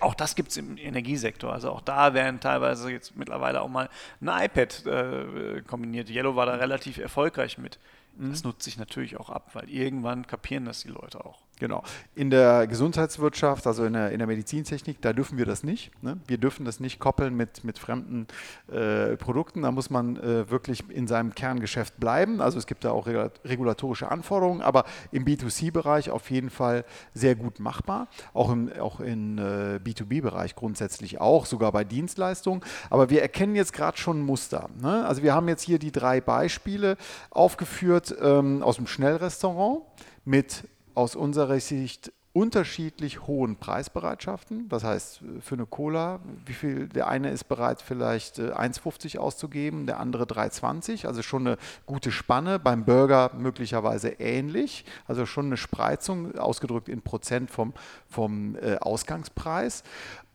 Auch 0.00 0.14
das 0.14 0.34
gibt 0.34 0.50
es 0.50 0.56
im 0.56 0.76
Energiesektor. 0.76 1.52
Also 1.52 1.70
auch 1.70 1.80
da 1.80 2.14
werden 2.14 2.40
teilweise 2.40 2.90
jetzt 2.90 3.16
mittlerweile 3.16 3.62
auch 3.62 3.68
mal 3.68 3.88
ein 4.20 4.44
iPad 4.44 4.86
äh, 4.86 5.62
kombiniert. 5.62 6.10
Yellow 6.10 6.36
war 6.36 6.46
da 6.46 6.54
relativ 6.54 6.98
erfolgreich 6.98 7.58
mit. 7.58 7.78
Das 8.18 8.42
mhm. 8.42 8.50
nutzt 8.50 8.62
sich 8.62 8.78
natürlich 8.78 9.16
auch 9.18 9.30
ab, 9.30 9.50
weil 9.54 9.68
irgendwann 9.68 10.26
kapieren 10.26 10.64
das 10.64 10.80
die 10.80 10.88
Leute 10.88 11.24
auch. 11.24 11.45
Genau. 11.58 11.82
In 12.14 12.28
der 12.28 12.66
Gesundheitswirtschaft, 12.66 13.66
also 13.66 13.84
in 13.84 13.94
der, 13.94 14.10
in 14.10 14.18
der 14.18 14.26
Medizintechnik, 14.26 15.00
da 15.00 15.14
dürfen 15.14 15.38
wir 15.38 15.46
das 15.46 15.62
nicht. 15.62 15.90
Ne? 16.02 16.18
Wir 16.26 16.36
dürfen 16.36 16.66
das 16.66 16.80
nicht 16.80 16.98
koppeln 16.98 17.34
mit, 17.34 17.64
mit 17.64 17.78
fremden 17.78 18.26
äh, 18.70 19.16
Produkten. 19.16 19.62
Da 19.62 19.72
muss 19.72 19.88
man 19.88 20.16
äh, 20.16 20.50
wirklich 20.50 20.84
in 20.90 21.06
seinem 21.06 21.34
Kerngeschäft 21.34 21.98
bleiben. 21.98 22.42
Also 22.42 22.58
es 22.58 22.66
gibt 22.66 22.84
da 22.84 22.90
auch 22.90 23.06
regulatorische 23.06 24.10
Anforderungen, 24.10 24.60
aber 24.60 24.84
im 25.12 25.24
B2C-Bereich 25.24 26.10
auf 26.10 26.30
jeden 26.30 26.50
Fall 26.50 26.84
sehr 27.14 27.34
gut 27.34 27.58
machbar. 27.58 28.08
Auch 28.34 28.50
im 28.50 28.70
auch 28.78 29.00
in, 29.00 29.38
äh, 29.38 29.80
B2B-Bereich 29.82 30.54
grundsätzlich 30.54 31.20
auch, 31.20 31.46
sogar 31.46 31.72
bei 31.72 31.84
Dienstleistungen. 31.84 32.62
Aber 32.90 33.08
wir 33.08 33.22
erkennen 33.22 33.54
jetzt 33.54 33.72
gerade 33.72 33.96
schon 33.96 34.20
Muster. 34.20 34.68
Ne? 34.80 35.06
Also 35.06 35.22
wir 35.22 35.34
haben 35.34 35.48
jetzt 35.48 35.62
hier 35.62 35.78
die 35.78 35.92
drei 35.92 36.20
Beispiele 36.20 36.96
aufgeführt 37.30 38.14
ähm, 38.20 38.62
aus 38.62 38.76
dem 38.76 38.86
Schnellrestaurant 38.86 39.82
mit 40.24 40.64
aus 40.96 41.14
unserer 41.14 41.60
Sicht 41.60 42.10
unterschiedlich 42.32 43.26
hohen 43.26 43.56
Preisbereitschaften. 43.56 44.68
Das 44.68 44.84
heißt, 44.84 45.20
für 45.40 45.54
eine 45.54 45.64
Cola, 45.64 46.20
wie 46.44 46.52
viel 46.52 46.86
der 46.86 47.08
eine 47.08 47.30
ist 47.30 47.44
bereit, 47.44 47.80
vielleicht 47.80 48.38
1,50 48.38 49.14
äh, 49.14 49.18
auszugeben, 49.18 49.86
der 49.86 50.00
andere 50.00 50.24
3,20, 50.24 51.06
also 51.06 51.22
schon 51.22 51.46
eine 51.46 51.56
gute 51.86 52.10
Spanne. 52.10 52.58
Beim 52.58 52.84
Burger 52.84 53.30
möglicherweise 53.38 54.08
ähnlich, 54.18 54.84
also 55.06 55.24
schon 55.24 55.46
eine 55.46 55.56
Spreizung, 55.56 56.36
ausgedrückt 56.36 56.90
in 56.90 57.00
Prozent 57.00 57.50
vom, 57.50 57.72
vom 58.06 58.56
äh, 58.56 58.76
Ausgangspreis. 58.76 59.82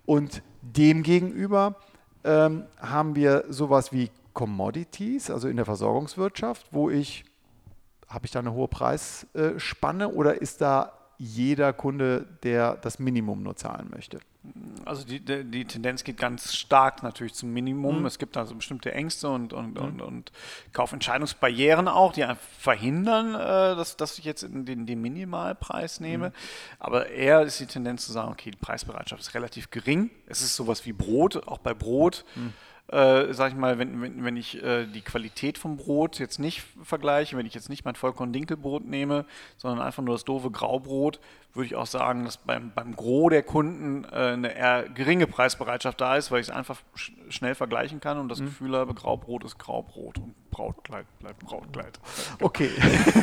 Und 0.05 0.41
demgegenüber 0.61 1.75
ähm, 2.23 2.63
haben 2.79 3.15
wir 3.15 3.45
sowas 3.49 3.91
wie 3.91 4.09
Commodities, 4.33 5.29
also 5.29 5.47
in 5.47 5.57
der 5.57 5.65
Versorgungswirtschaft, 5.65 6.65
wo 6.71 6.89
ich 6.89 7.25
habe 8.11 8.25
ich 8.25 8.31
da 8.31 8.39
eine 8.39 8.53
hohe 8.53 8.67
Preisspanne 8.67 10.09
oder 10.09 10.41
ist 10.41 10.61
da 10.61 10.93
jeder 11.17 11.71
Kunde, 11.71 12.25
der 12.41 12.77
das 12.77 12.97
Minimum 12.97 13.43
nur 13.43 13.55
zahlen 13.55 13.91
möchte? 13.91 14.19
Also 14.85 15.05
die, 15.05 15.19
die, 15.19 15.65
Tendenz 15.65 16.03
geht 16.03 16.17
ganz 16.17 16.55
stark 16.55 17.03
natürlich 17.03 17.35
zum 17.35 17.53
Minimum. 17.53 17.99
Mhm. 17.99 18.05
Es 18.07 18.17
gibt 18.17 18.37
also 18.37 18.55
bestimmte 18.55 18.91
Ängste 18.91 19.29
und, 19.29 19.53
und, 19.53 19.75
mhm. 19.75 19.85
und, 19.85 20.01
und 20.01 20.31
Kaufentscheidungsbarrieren 20.73 21.87
auch, 21.87 22.11
die 22.11 22.25
verhindern, 22.57 23.35
äh, 23.35 23.75
dass, 23.75 23.97
dass 23.97 24.17
ich 24.17 24.25
jetzt 24.25 24.41
den, 24.41 24.87
den 24.87 25.01
Minimalpreis 25.01 25.99
nehme. 25.99 26.29
Mhm. 26.29 26.33
Aber 26.79 27.09
eher 27.09 27.43
ist 27.43 27.59
die 27.59 27.67
Tendenz 27.67 28.07
zu 28.07 28.11
sagen, 28.11 28.31
okay, 28.31 28.49
die 28.49 28.57
Preisbereitschaft 28.57 29.21
ist 29.21 29.35
relativ 29.35 29.69
gering. 29.69 30.09
Es 30.25 30.41
ist 30.41 30.55
sowas 30.55 30.87
wie 30.87 30.93
Brot, 30.93 31.47
auch 31.47 31.59
bei 31.59 31.75
Brot. 31.75 32.25
Mhm 32.33 32.53
äh, 32.91 33.33
sag 33.33 33.51
ich 33.51 33.57
mal, 33.57 33.79
wenn, 33.79 34.01
wenn, 34.01 34.23
wenn 34.23 34.37
ich 34.37 34.61
äh, 34.61 34.85
die 34.85 35.01
Qualität 35.01 35.57
vom 35.57 35.77
Brot 35.77 36.19
jetzt 36.19 36.39
nicht 36.39 36.63
vergleiche, 36.83 37.37
wenn 37.37 37.45
ich 37.45 37.53
jetzt 37.53 37.69
nicht 37.69 37.85
mein 37.85 37.95
Vollkorn-Dinkelbrot 37.95 38.85
nehme, 38.85 39.25
sondern 39.57 39.85
einfach 39.85 40.03
nur 40.03 40.15
das 40.15 40.25
doofe 40.25 40.51
Graubrot, 40.51 41.19
würde 41.53 41.67
ich 41.67 41.75
auch 41.75 41.85
sagen, 41.85 42.25
dass 42.25 42.37
beim, 42.37 42.71
beim 42.73 42.95
Gros 42.95 43.29
der 43.29 43.43
Kunden 43.43 44.05
äh, 44.05 44.33
eine 44.33 44.55
eher 44.55 44.89
geringe 44.89 45.27
Preisbereitschaft 45.27 45.99
da 46.01 46.15
ist, 46.15 46.31
weil 46.31 46.41
ich 46.41 46.47
es 46.47 46.53
einfach 46.53 46.81
sch 46.95 47.11
schnell 47.29 47.55
vergleichen 47.55 48.01
kann 48.01 48.17
und 48.17 48.27
das 48.27 48.41
mhm. 48.41 48.45
Gefühl 48.45 48.75
habe, 48.75 48.93
Graubrot 48.93 49.45
ist 49.45 49.57
Graubrot 49.57 50.17
und 50.17 50.35
Brautkleid 50.51 51.05
bleibt 51.19 51.39
Brautkleid. 51.45 51.97
Okay. 52.41 52.69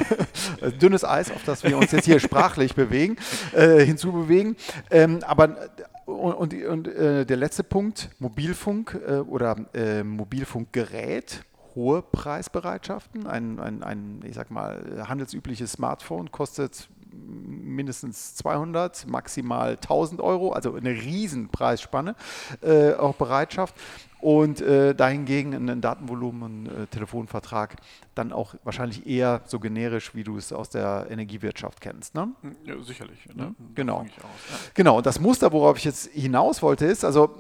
Dünnes 0.81 1.05
Eis, 1.05 1.31
auf 1.31 1.45
das 1.45 1.63
wir 1.63 1.77
uns 1.77 1.93
jetzt 1.93 2.07
hier 2.07 2.21
sprachlich 2.21 2.75
bewegen, 2.75 3.19
äh, 3.53 3.85
hinzubewegen. 3.85 4.57
Ähm, 4.91 5.21
aber 5.27 5.69
und, 6.09 6.55
und, 6.55 6.65
und 6.65 6.89
äh, 6.89 7.27
der 7.27 7.37
letzte 7.37 7.63
Punkt, 7.63 8.09
Mobilfunk 8.19 8.99
äh, 9.07 9.19
oder 9.19 9.57
äh, 9.75 10.03
Mobilfunkgerät 10.03 11.45
hohe 11.75 12.03
Preisbereitschaften. 12.03 13.27
Ein, 13.27 13.61
ein, 13.61 13.83
ein, 13.83 14.21
ich 14.25 14.35
sag 14.35 14.51
mal, 14.51 15.05
handelsübliches 15.07 15.73
Smartphone 15.73 16.33
kostet 16.33 16.89
mindestens 17.13 18.35
200, 18.37 19.07
maximal 19.07 19.73
1000 19.73 20.21
Euro, 20.21 20.53
also 20.53 20.75
eine 20.75 20.91
riesen 20.91 21.49
Preisspanne, 21.49 22.15
äh, 22.63 22.95
auch 22.95 23.15
Bereitschaft. 23.15 23.75
Und 24.21 24.61
äh, 24.61 24.97
dahingegen 24.97 25.71
ein 25.71 25.81
Datenvolumen, 25.81 26.65
ein 26.65 26.67
äh, 26.67 26.87
Telefonvertrag 26.89 27.77
dann 28.17 28.33
auch 28.33 28.57
wahrscheinlich 28.65 29.07
eher 29.07 29.43
so 29.47 29.61
generisch, 29.61 30.13
wie 30.17 30.25
du 30.25 30.37
es 30.37 30.53
aus 30.53 30.71
der 30.71 31.07
Energiewirtschaft 31.09 31.81
kennst. 31.81 32.17
Ne? 32.17 32.33
Ja, 32.65 32.83
sicherlich. 32.83 33.33
Ne? 33.33 33.55
Genau. 33.77 33.99
Aus, 33.99 34.09
ja. 34.17 34.57
Genau. 34.75 34.97
Und 34.97 35.07
das 35.07 35.21
Muster, 35.21 35.53
worauf 35.53 35.79
ich 35.79 35.85
jetzt 35.85 36.09
hinaus 36.09 36.63
wollte, 36.63 36.85
ist, 36.87 37.05
also 37.05 37.33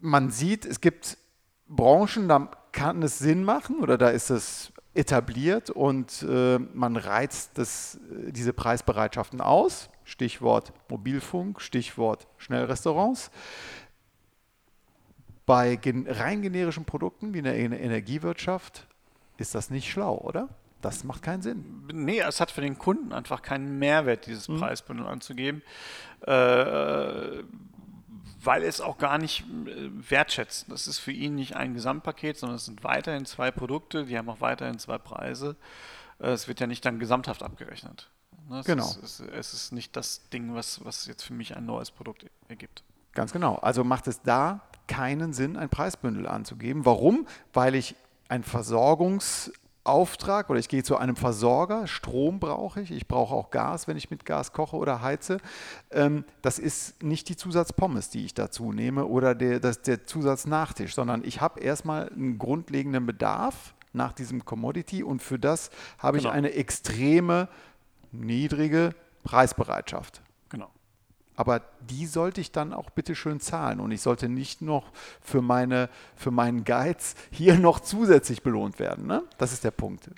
man 0.00 0.30
sieht, 0.32 0.66
es 0.66 0.80
gibt 0.80 1.16
Branchen, 1.68 2.28
da 2.28 2.50
kann 2.72 3.02
es 3.02 3.20
Sinn 3.20 3.44
machen 3.44 3.78
oder 3.80 3.96
da 3.96 4.08
ist 4.08 4.30
es 4.30 4.72
etabliert 4.94 5.70
und 5.70 6.24
äh, 6.28 6.58
man 6.58 6.96
reizt 6.96 7.58
das, 7.58 7.96
äh, 7.96 8.32
diese 8.32 8.52
Preisbereitschaften 8.52 9.40
aus. 9.40 9.90
Stichwort 10.04 10.72
Mobilfunk, 10.88 11.60
Stichwort 11.60 12.26
Schnellrestaurants. 12.38 13.30
Bei 15.46 15.76
gen 15.76 16.06
rein 16.08 16.42
generischen 16.42 16.84
Produkten 16.84 17.34
wie 17.34 17.38
in 17.38 17.44
der 17.44 17.56
Energiewirtschaft 17.56 18.86
ist 19.36 19.54
das 19.54 19.70
nicht 19.70 19.90
schlau, 19.90 20.16
oder? 20.18 20.48
Das 20.80 21.02
macht 21.02 21.22
keinen 21.22 21.42
Sinn. 21.42 21.64
Nee, 21.92 22.20
es 22.20 22.40
hat 22.40 22.50
für 22.50 22.60
den 22.60 22.78
Kunden 22.78 23.12
einfach 23.12 23.40
keinen 23.40 23.78
Mehrwert, 23.78 24.26
dieses 24.26 24.48
mhm. 24.48 24.58
Preisbündel 24.58 25.06
anzugeben. 25.06 25.62
Äh, 26.26 27.42
weil 28.44 28.62
es 28.62 28.80
auch 28.80 28.98
gar 28.98 29.18
nicht 29.18 29.44
äh, 29.66 29.90
wertschätzt. 30.10 30.66
Das 30.68 30.86
ist 30.86 30.98
für 30.98 31.12
ihn 31.12 31.34
nicht 31.34 31.56
ein 31.56 31.74
Gesamtpaket, 31.74 32.38
sondern 32.38 32.56
es 32.56 32.64
sind 32.64 32.84
weiterhin 32.84 33.26
zwei 33.26 33.50
Produkte, 33.50 34.06
die 34.06 34.16
haben 34.16 34.28
auch 34.28 34.40
weiterhin 34.40 34.78
zwei 34.78 34.98
Preise. 34.98 35.56
Äh, 36.18 36.30
es 36.30 36.48
wird 36.48 36.60
ja 36.60 36.66
nicht 36.66 36.84
dann 36.84 36.98
gesamthaft 36.98 37.42
abgerechnet. 37.42 38.10
Ne, 38.48 38.60
es 38.60 38.66
genau. 38.66 38.86
Ist, 38.86 39.02
es, 39.02 39.20
es, 39.20 39.54
ist 39.54 39.72
nicht 39.72 39.96
das 39.96 40.28
Ding, 40.28 40.54
was, 40.54 40.84
was 40.84 41.06
jetzt 41.06 41.22
für 41.22 41.34
mich 41.34 41.56
ein 41.56 41.64
neues 41.64 41.90
Produkt 41.90 42.26
ergibt. 42.48 42.84
Ganz 43.12 43.32
genau. 43.32 43.56
Also 43.56 43.84
macht 43.84 44.06
es 44.06 44.22
da 44.22 44.60
keinen 44.86 45.32
Sinn, 45.32 45.56
ein 45.56 45.68
Preisbündel 45.68 46.26
anzugeben. 46.26 46.84
Warum? 46.84 47.26
Weil 47.52 47.74
ich 47.74 47.94
ein 48.28 48.44
Versorgungs- 48.44 49.52
Auftrag 49.84 50.48
oder 50.48 50.58
ich 50.58 50.68
gehe 50.68 50.82
zu 50.82 50.96
einem 50.96 51.14
Versorger, 51.14 51.86
Strom 51.86 52.40
brauche 52.40 52.80
ich, 52.80 52.90
ich 52.90 53.06
brauche 53.06 53.34
auch 53.34 53.50
Gas, 53.50 53.86
wenn 53.86 53.98
ich 53.98 54.10
mit 54.10 54.24
Gas 54.24 54.52
koche 54.52 54.76
oder 54.76 55.02
heize. 55.02 55.38
Ähm, 55.90 56.24
das 56.40 56.58
ist 56.58 57.02
nicht 57.02 57.28
die 57.28 57.36
Zusatzpommes, 57.36 58.08
die 58.08 58.24
ich 58.24 58.32
dazu 58.32 58.72
nehme 58.72 59.04
oder 59.04 59.34
der, 59.34 59.60
das, 59.60 59.82
der 59.82 60.06
Zusatznachtisch, 60.06 60.94
sondern 60.94 61.22
ich 61.24 61.42
habe 61.42 61.60
erstmal 61.60 62.08
einen 62.08 62.38
grundlegenden 62.38 63.04
Bedarf 63.04 63.74
nach 63.92 64.12
diesem 64.12 64.44
Commodity 64.44 65.02
und 65.02 65.22
für 65.22 65.38
das 65.38 65.70
habe 65.98 66.18
genau. 66.18 66.30
ich 66.30 66.34
eine 66.34 66.52
extreme 66.54 67.48
niedrige 68.10 68.94
Preisbereitschaft. 69.22 70.23
Aber 71.36 71.62
die 71.80 72.06
sollte 72.06 72.40
ich 72.40 72.52
dann 72.52 72.72
auch 72.72 72.90
bitte 72.90 73.14
schön 73.14 73.40
zahlen 73.40 73.80
und 73.80 73.90
ich 73.90 74.00
sollte 74.00 74.28
nicht 74.28 74.62
noch 74.62 74.92
für, 75.20 75.42
meine, 75.42 75.88
für 76.14 76.30
meinen 76.30 76.64
Geiz 76.64 77.16
hier 77.30 77.58
noch 77.58 77.80
zusätzlich 77.80 78.42
belohnt 78.42 78.78
werden. 78.78 79.06
Ne? 79.06 79.22
Das 79.38 79.52
ist 79.52 79.64
der 79.64 79.72
Punkt. 79.72 80.10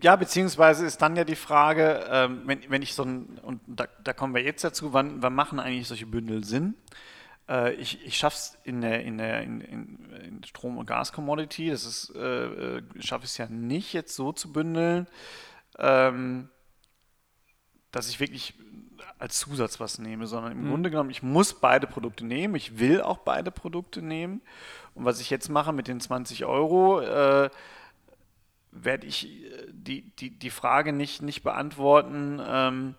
Ja, 0.00 0.14
beziehungsweise 0.14 0.86
ist 0.86 1.02
dann 1.02 1.16
ja 1.16 1.24
die 1.24 1.36
Frage, 1.36 2.06
ähm, 2.08 2.42
wenn, 2.44 2.60
wenn 2.68 2.82
ich 2.82 2.94
so 2.94 3.02
ein, 3.02 3.38
und 3.42 3.60
da, 3.66 3.86
da, 4.04 4.12
kommen 4.12 4.34
wir 4.34 4.42
jetzt 4.42 4.62
dazu, 4.62 4.92
wann, 4.92 5.22
wann 5.22 5.34
machen 5.34 5.58
eigentlich 5.58 5.88
solche 5.88 6.06
Bündel 6.06 6.44
Sinn? 6.44 6.74
Äh, 7.48 7.74
ich 7.74 8.04
ich 8.06 8.16
schaffe 8.16 8.36
es 8.36 8.58
in 8.62 8.80
der, 8.80 9.02
in 9.02 9.18
der 9.18 9.42
in, 9.42 9.60
in 9.60 10.44
Strom- 10.44 10.78
und 10.78 10.86
Gas-Commodity, 10.86 11.70
das 11.70 11.84
ist, 11.84 12.14
äh, 12.14 12.78
äh 12.78 12.82
schaffe 13.00 13.24
ich 13.24 13.32
es 13.32 13.38
ja 13.38 13.48
nicht 13.48 13.92
jetzt 13.92 14.14
so 14.14 14.32
zu 14.32 14.52
bündeln, 14.52 15.08
ähm, 15.78 16.48
dass 17.90 18.08
ich 18.08 18.20
wirklich 18.20 18.54
als 19.20 19.38
Zusatz 19.38 19.80
was 19.80 19.98
nehme, 19.98 20.26
sondern 20.26 20.52
im 20.52 20.64
mhm. 20.64 20.68
Grunde 20.70 20.90
genommen, 20.90 21.10
ich 21.10 21.22
muss 21.22 21.54
beide 21.54 21.86
Produkte 21.86 22.24
nehmen, 22.24 22.54
ich 22.54 22.78
will 22.78 23.02
auch 23.02 23.18
beide 23.18 23.50
Produkte 23.50 24.02
nehmen. 24.02 24.40
Und 24.94 25.04
was 25.04 25.20
ich 25.20 25.30
jetzt 25.30 25.48
mache 25.48 25.72
mit 25.72 25.88
den 25.88 26.00
20 26.00 26.46
Euro, 26.46 27.00
äh, 27.00 27.50
werde 28.72 29.06
ich 29.06 29.28
äh, 29.28 29.66
die, 29.70 30.10
die, 30.16 30.30
die 30.30 30.50
Frage 30.50 30.92
nicht, 30.92 31.22
nicht 31.22 31.42
beantworten, 31.42 32.40
ähm, 32.44 32.94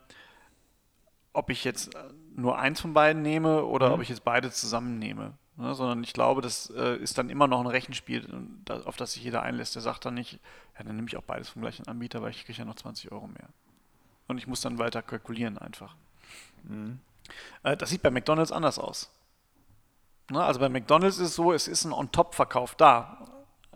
ob 1.33 1.49
ich 1.49 1.63
jetzt 1.63 1.91
nur 2.35 2.59
eins 2.59 2.81
von 2.81 2.93
beiden 2.93 3.21
nehme 3.21 3.65
oder 3.65 3.87
mhm. 3.87 3.93
ob 3.93 4.01
ich 4.01 4.09
jetzt 4.09 4.23
beide 4.23 4.51
zusammennehme. 4.51 5.33
Ne, 5.57 5.75
sondern 5.75 6.03
ich 6.03 6.13
glaube, 6.13 6.41
das 6.41 6.69
äh, 6.69 6.95
ist 6.97 7.17
dann 7.17 7.29
immer 7.29 7.47
noch 7.47 7.59
ein 7.59 7.67
Rechenspiel, 7.67 8.27
auf 8.85 8.95
das 8.95 9.13
sich 9.13 9.23
jeder 9.23 9.43
einlässt. 9.43 9.75
Der 9.75 9.81
sagt 9.81 10.05
dann 10.05 10.13
nicht, 10.13 10.39
ja, 10.77 10.83
dann 10.83 10.95
nehme 10.95 11.07
ich 11.07 11.17
auch 11.17 11.23
beides 11.23 11.49
vom 11.49 11.61
gleichen 11.61 11.87
Anbieter, 11.87 12.21
weil 12.21 12.31
ich 12.31 12.45
kriege 12.45 12.59
ja 12.59 12.65
noch 12.65 12.75
20 12.75 13.11
Euro 13.11 13.27
mehr. 13.27 13.49
Und 14.27 14.37
ich 14.37 14.47
muss 14.47 14.61
dann 14.61 14.79
weiter 14.79 15.01
kalkulieren 15.01 15.57
einfach. 15.57 15.95
Mhm. 16.63 16.99
das 17.63 17.89
sieht 17.89 18.01
bei 18.01 18.11
McDonalds 18.11 18.51
anders 18.51 18.77
aus. 18.77 19.11
Ne, 20.31 20.43
also 20.43 20.59
bei 20.59 20.69
McDonalds 20.69 21.17
ist 21.17 21.29
es 21.29 21.35
so, 21.35 21.51
es 21.51 21.67
ist 21.67 21.83
ein 21.85 21.91
On-Top-Verkauf 21.91 22.75
da. 22.75 23.27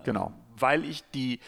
Genau. 0.04 0.32
Weil 0.58 0.86
ich 0.86 1.04
die, 1.12 1.40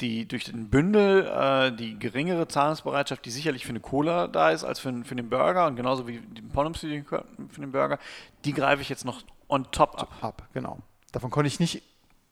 die 0.00 0.26
durch 0.26 0.44
den 0.44 0.70
Bündel 0.70 1.26
äh, 1.26 1.72
die 1.72 1.98
geringere 1.98 2.48
Zahlungsbereitschaft, 2.48 3.24
die 3.24 3.30
sicherlich 3.30 3.64
für 3.64 3.70
eine 3.70 3.80
Cola 3.80 4.28
da 4.28 4.50
ist, 4.50 4.64
als 4.64 4.78
für, 4.78 5.04
für 5.04 5.14
den 5.14 5.28
Burger 5.28 5.66
und 5.66 5.76
genauso 5.76 6.08
wie 6.08 6.20
die 6.20 6.42
Pommes 6.42 6.78
für, 6.78 7.04
für 7.04 7.60
den 7.60 7.72
Burger, 7.72 7.98
die 8.44 8.52
greife 8.52 8.80
ich 8.80 8.88
jetzt 8.88 9.04
noch 9.04 9.22
on 9.48 9.70
top 9.72 10.00
ab. 10.00 10.16
ab. 10.22 10.48
Genau. 10.54 10.78
Davon 11.12 11.30
konnte 11.30 11.48
ich 11.48 11.60
nicht 11.60 11.82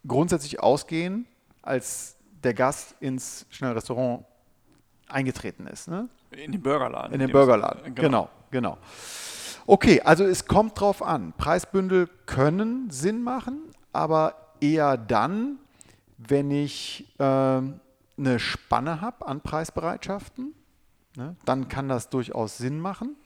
grundsätzlich 0.06 0.60
ausgehen, 0.60 1.26
als 1.62 2.16
der 2.42 2.54
Gast 2.54 2.94
ins 3.00 3.46
Schnellrestaurant 3.50 4.24
eingetreten 5.14 5.66
ist. 5.66 5.88
Ne? 5.88 6.08
In 6.30 6.52
den 6.52 6.62
Burgerladen. 6.62 7.12
In 7.14 7.20
den 7.20 7.30
Burgerladen, 7.30 7.94
genau. 7.94 8.02
genau, 8.08 8.28
genau. 8.50 8.78
Okay, 9.66 10.00
also 10.02 10.24
es 10.24 10.46
kommt 10.46 10.78
drauf 10.78 11.02
an. 11.02 11.32
Preisbündel 11.38 12.08
können 12.26 12.90
Sinn 12.90 13.22
machen, 13.22 13.62
aber 13.92 14.34
eher 14.60 14.98
dann, 14.98 15.58
wenn 16.18 16.50
ich 16.50 17.14
äh, 17.18 17.22
eine 17.22 18.38
Spanne 18.38 19.00
habe 19.00 19.26
an 19.26 19.40
Preisbereitschaften. 19.40 20.54
Ne? 21.16 21.36
Dann 21.44 21.68
kann 21.68 21.88
das 21.88 22.10
durchaus 22.10 22.58
Sinn 22.58 22.78
machen. 22.80 23.16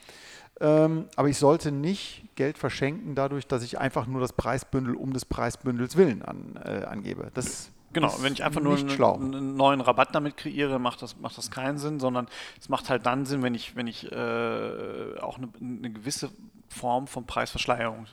Ähm, 0.60 1.06
aber 1.16 1.28
ich 1.28 1.38
sollte 1.38 1.70
nicht 1.72 2.24
Geld 2.34 2.58
verschenken 2.58 3.14
dadurch, 3.14 3.46
dass 3.46 3.62
ich 3.62 3.78
einfach 3.78 4.06
nur 4.06 4.20
das 4.20 4.32
Preisbündel 4.32 4.94
um 4.94 5.12
des 5.12 5.24
Preisbündels 5.24 5.96
willen 5.96 6.22
an, 6.22 6.58
äh, 6.64 6.84
angebe. 6.84 7.30
Das 7.34 7.70
Genau, 7.92 8.14
wenn 8.20 8.34
ich 8.34 8.44
einfach 8.44 8.60
nur 8.60 8.76
einen, 8.76 8.90
einen, 8.90 9.56
neuen 9.56 9.80
Rabatt 9.80 10.14
damit 10.14 10.36
kreiere, 10.36 10.78
macht 10.78 11.00
das, 11.00 11.18
macht 11.18 11.38
das 11.38 11.50
keinen 11.50 11.78
Sinn, 11.78 12.00
sondern 12.00 12.28
es 12.60 12.68
macht 12.68 12.90
halt 12.90 13.06
dann 13.06 13.24
Sinn, 13.24 13.42
wenn 13.42 13.54
ich, 13.54 13.76
wenn 13.76 13.86
ich 13.86 14.10
äh, 14.12 15.18
auch 15.20 15.38
eine, 15.38 15.48
eine, 15.60 15.90
gewisse 15.90 16.30
Form 16.68 17.06
von 17.06 17.24
Preisverschleierung 17.24 18.06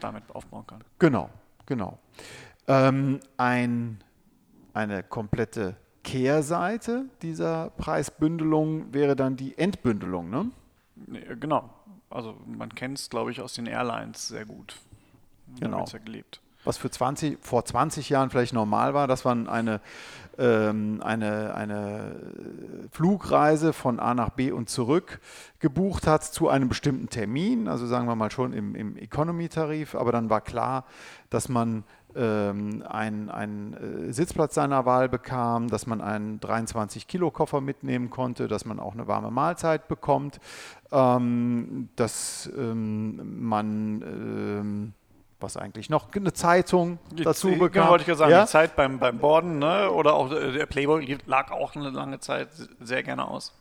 damit 0.00 0.24
aufbauen 0.34 0.66
kann. 0.66 0.82
Genau, 0.98 1.30
genau. 1.64 1.98
Ähm, 2.66 3.20
ein, 3.36 4.02
eine 4.74 5.04
komplette 5.04 5.76
Kehrseite 6.02 7.04
dieser 7.22 7.70
Preisbündelung 7.70 8.92
wäre 8.92 9.14
dann 9.14 9.36
die 9.36 9.56
Entbündelung, 9.56 10.28
ne? 10.28 10.50
Genau. 11.38 11.70
Also 12.10 12.36
man 12.46 12.74
kennt 12.74 12.98
es, 12.98 13.08
glaube 13.08 13.30
ich, 13.30 13.40
aus 13.40 13.54
den 13.54 13.66
Airlines 13.66 14.28
sehr 14.28 14.44
gut. 14.44 14.76
Genau. 15.60 15.84
Ja 15.84 15.98
gelebt 15.98 16.40
was 16.64 16.76
für 16.76 16.90
20, 16.90 17.38
vor 17.40 17.64
20 17.64 18.08
Jahren 18.08 18.30
vielleicht 18.30 18.52
normal 18.52 18.94
war, 18.94 19.06
dass 19.06 19.24
man 19.24 19.48
eine, 19.48 19.80
ähm, 20.38 21.00
eine, 21.02 21.54
eine 21.54 22.16
Flugreise 22.90 23.72
von 23.72 23.98
A 23.98 24.14
nach 24.14 24.30
B 24.30 24.52
und 24.52 24.68
zurück 24.68 25.20
gebucht 25.58 26.06
hat 26.06 26.24
zu 26.24 26.48
einem 26.48 26.68
bestimmten 26.68 27.08
Termin, 27.08 27.68
also 27.68 27.86
sagen 27.86 28.06
wir 28.06 28.16
mal 28.16 28.30
schon 28.30 28.52
im, 28.52 28.74
im 28.74 28.96
Economy-Tarif, 28.96 29.94
aber 29.94 30.12
dann 30.12 30.30
war 30.30 30.40
klar, 30.40 30.84
dass 31.30 31.48
man 31.48 31.84
ähm, 32.14 32.82
einen, 32.88 34.08
äh, 34.08 34.12
Sitzplatz 34.12 34.54
seiner 34.54 34.84
Wahl 34.84 35.08
bekam, 35.08 35.68
dass 35.68 35.86
man 35.86 36.00
einen 36.00 36.40
23-Kilo-Koffer 36.40 37.60
mitnehmen 37.60 38.10
konnte, 38.10 38.48
dass 38.48 38.64
man 38.64 38.80
auch 38.80 38.92
eine 38.92 39.06
warme 39.06 39.30
Mahlzeit 39.30 39.88
bekommt, 39.88 40.38
ähm, 40.90 41.88
dass 41.96 42.50
ähm, 42.56 43.40
man 43.48 44.02
ähm, 44.02 44.92
was 45.42 45.56
eigentlich 45.56 45.90
noch 45.90 46.12
eine 46.14 46.32
Zeitung 46.32 46.98
die, 47.10 47.24
dazu 47.24 47.50
bekam. 47.50 47.72
Genau, 47.72 47.88
wollte 47.90 48.02
ich 48.02 48.08
ja 48.08 48.14
sagen, 48.14 48.30
ja? 48.30 48.44
die 48.44 48.50
Zeit 48.50 48.76
beim, 48.76 48.98
beim 48.98 49.18
Borden 49.18 49.58
ne? 49.58 49.90
oder 49.90 50.14
auch 50.14 50.30
äh, 50.32 50.52
der 50.52 50.66
Playboy 50.66 51.18
lag 51.26 51.50
auch 51.50 51.74
eine 51.74 51.90
lange 51.90 52.20
Zeit 52.20 52.48
sehr 52.80 53.02
gerne 53.02 53.26
aus. 53.26 53.52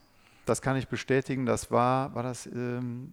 Das 0.45 0.61
kann 0.61 0.75
ich 0.75 0.87
bestätigen. 0.87 1.45
Das 1.45 1.71
war, 1.71 2.13
war 2.15 2.23
das, 2.23 2.45
ähm, 2.45 3.11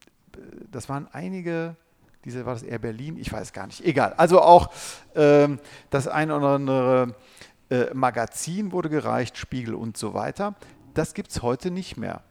das 0.70 0.88
waren 0.88 1.08
einige, 1.12 1.76
diese 2.24 2.46
war 2.46 2.54
das 2.54 2.62
Air 2.62 2.78
Berlin, 2.78 3.16
ich 3.18 3.32
weiß 3.32 3.52
gar 3.52 3.66
nicht, 3.66 3.84
egal. 3.84 4.14
Also 4.16 4.40
auch 4.40 4.70
ähm, 5.14 5.58
das 5.90 6.08
ein 6.08 6.30
oder 6.30 6.48
andere 6.48 7.14
äh, 7.70 7.92
Magazin 7.94 8.72
wurde 8.72 8.88
gereicht, 8.88 9.36
Spiegel 9.36 9.74
und 9.74 9.96
so 9.96 10.14
weiter. 10.14 10.54
Das 10.94 11.14
gibt 11.14 11.30
es 11.30 11.42
heute 11.42 11.70
nicht 11.70 11.96
mehr 11.96 12.22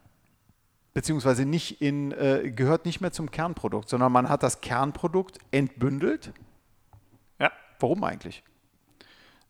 beziehungsweise 0.98 1.46
nicht 1.46 1.80
in, 1.80 2.12
äh, 2.12 2.50
gehört 2.50 2.88
nicht 2.88 3.02
mehr 3.02 3.12
zum 3.12 3.30
Kernprodukt, 3.30 3.88
sondern 3.88 4.12
man 4.12 4.30
hat 4.30 4.42
das 4.42 4.62
Kernprodukt 4.62 5.38
entbündelt. 5.52 6.34
Ja. 7.38 7.52
Warum 7.80 8.04
eigentlich? 8.04 8.42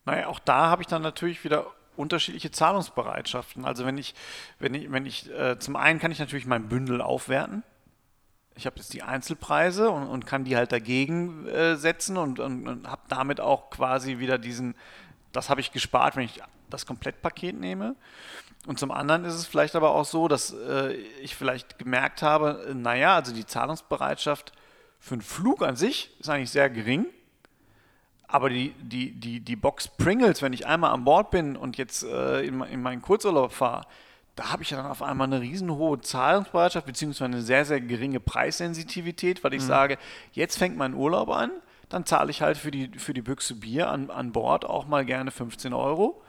Naja, 0.04 0.26
auch 0.26 0.40
da 0.40 0.68
habe 0.68 0.82
ich 0.82 0.88
dann 0.88 1.00
natürlich 1.00 1.44
wieder 1.44 1.68
unterschiedliche 1.96 2.50
Zahlungsbereitschaften. 2.50 3.64
Also 3.64 3.86
wenn 3.86 3.96
ich, 3.96 4.14
wenn 4.58 4.74
ich, 4.74 4.92
wenn 4.92 5.06
ich, 5.06 5.30
äh, 5.30 5.58
zum 5.58 5.76
einen 5.76 5.98
kann 5.98 6.12
ich 6.12 6.18
natürlich 6.18 6.44
mein 6.44 6.68
Bündel 6.68 7.00
aufwerten. 7.00 7.62
Ich 8.54 8.66
habe 8.66 8.76
jetzt 8.76 8.92
die 8.92 9.02
Einzelpreise 9.02 9.88
und, 9.88 10.06
und, 10.06 10.26
kann 10.26 10.44
die 10.44 10.54
halt 10.54 10.70
dagegen 10.70 11.46
äh, 11.46 11.76
setzen 11.76 12.18
und, 12.18 12.40
und, 12.40 12.68
und 12.68 12.86
habe 12.86 13.00
damit 13.08 13.40
auch 13.40 13.70
quasi 13.70 14.18
wieder 14.18 14.36
diesen, 14.36 14.74
das 15.32 15.48
habe 15.48 15.62
ich 15.62 15.72
gespart, 15.72 16.14
wenn 16.14 16.24
ich 16.24 16.42
das 16.68 16.84
Komplettpaket 16.84 17.58
nehme. 17.58 17.96
Und 18.68 18.78
zum 18.78 18.90
anderen 18.90 19.24
ist 19.24 19.32
es 19.32 19.46
vielleicht 19.46 19.74
aber 19.76 19.92
auch 19.92 20.04
so, 20.04 20.28
dass 20.28 20.52
äh, 20.52 20.92
ich 21.22 21.34
vielleicht 21.34 21.78
gemerkt 21.78 22.20
habe, 22.20 22.70
naja, 22.74 23.14
also 23.14 23.32
die 23.32 23.46
Zahlungsbereitschaft 23.46 24.52
für 25.00 25.14
einen 25.14 25.22
Flug 25.22 25.62
an 25.62 25.74
sich 25.74 26.10
ist 26.20 26.28
eigentlich 26.28 26.50
sehr 26.50 26.68
gering. 26.68 27.06
Aber 28.26 28.50
die, 28.50 28.74
die, 28.82 29.12
die, 29.12 29.40
die 29.40 29.56
Box 29.56 29.88
Pringles, 29.88 30.42
wenn 30.42 30.52
ich 30.52 30.66
einmal 30.66 30.92
an 30.92 31.04
Bord 31.04 31.30
bin 31.30 31.56
und 31.56 31.78
jetzt 31.78 32.02
äh, 32.02 32.42
in, 32.42 32.60
in 32.60 32.82
meinen 32.82 33.00
Kurzurlaub 33.00 33.52
fahre, 33.52 33.86
da 34.36 34.52
habe 34.52 34.62
ich 34.62 34.68
dann 34.68 34.84
auf 34.84 35.02
einmal 35.02 35.28
eine 35.28 35.40
riesenhohe 35.40 36.02
Zahlungsbereitschaft 36.02 36.84
beziehungsweise 36.84 37.24
eine 37.24 37.40
sehr, 37.40 37.64
sehr 37.64 37.80
geringe 37.80 38.20
Preissensitivität, 38.20 39.42
weil 39.44 39.54
ich 39.54 39.62
mhm. 39.62 39.66
sage, 39.66 39.98
jetzt 40.32 40.58
fängt 40.58 40.76
mein 40.76 40.92
Urlaub 40.92 41.30
an, 41.30 41.52
dann 41.88 42.04
zahle 42.04 42.30
ich 42.30 42.42
halt 42.42 42.58
für 42.58 42.70
die, 42.70 42.90
für 42.98 43.14
die 43.14 43.22
Büchse 43.22 43.54
Bier 43.54 43.88
an, 43.88 44.10
an 44.10 44.32
Bord 44.32 44.66
auch 44.66 44.86
mal 44.86 45.06
gerne 45.06 45.30
15 45.30 45.72
Euro. 45.72 46.22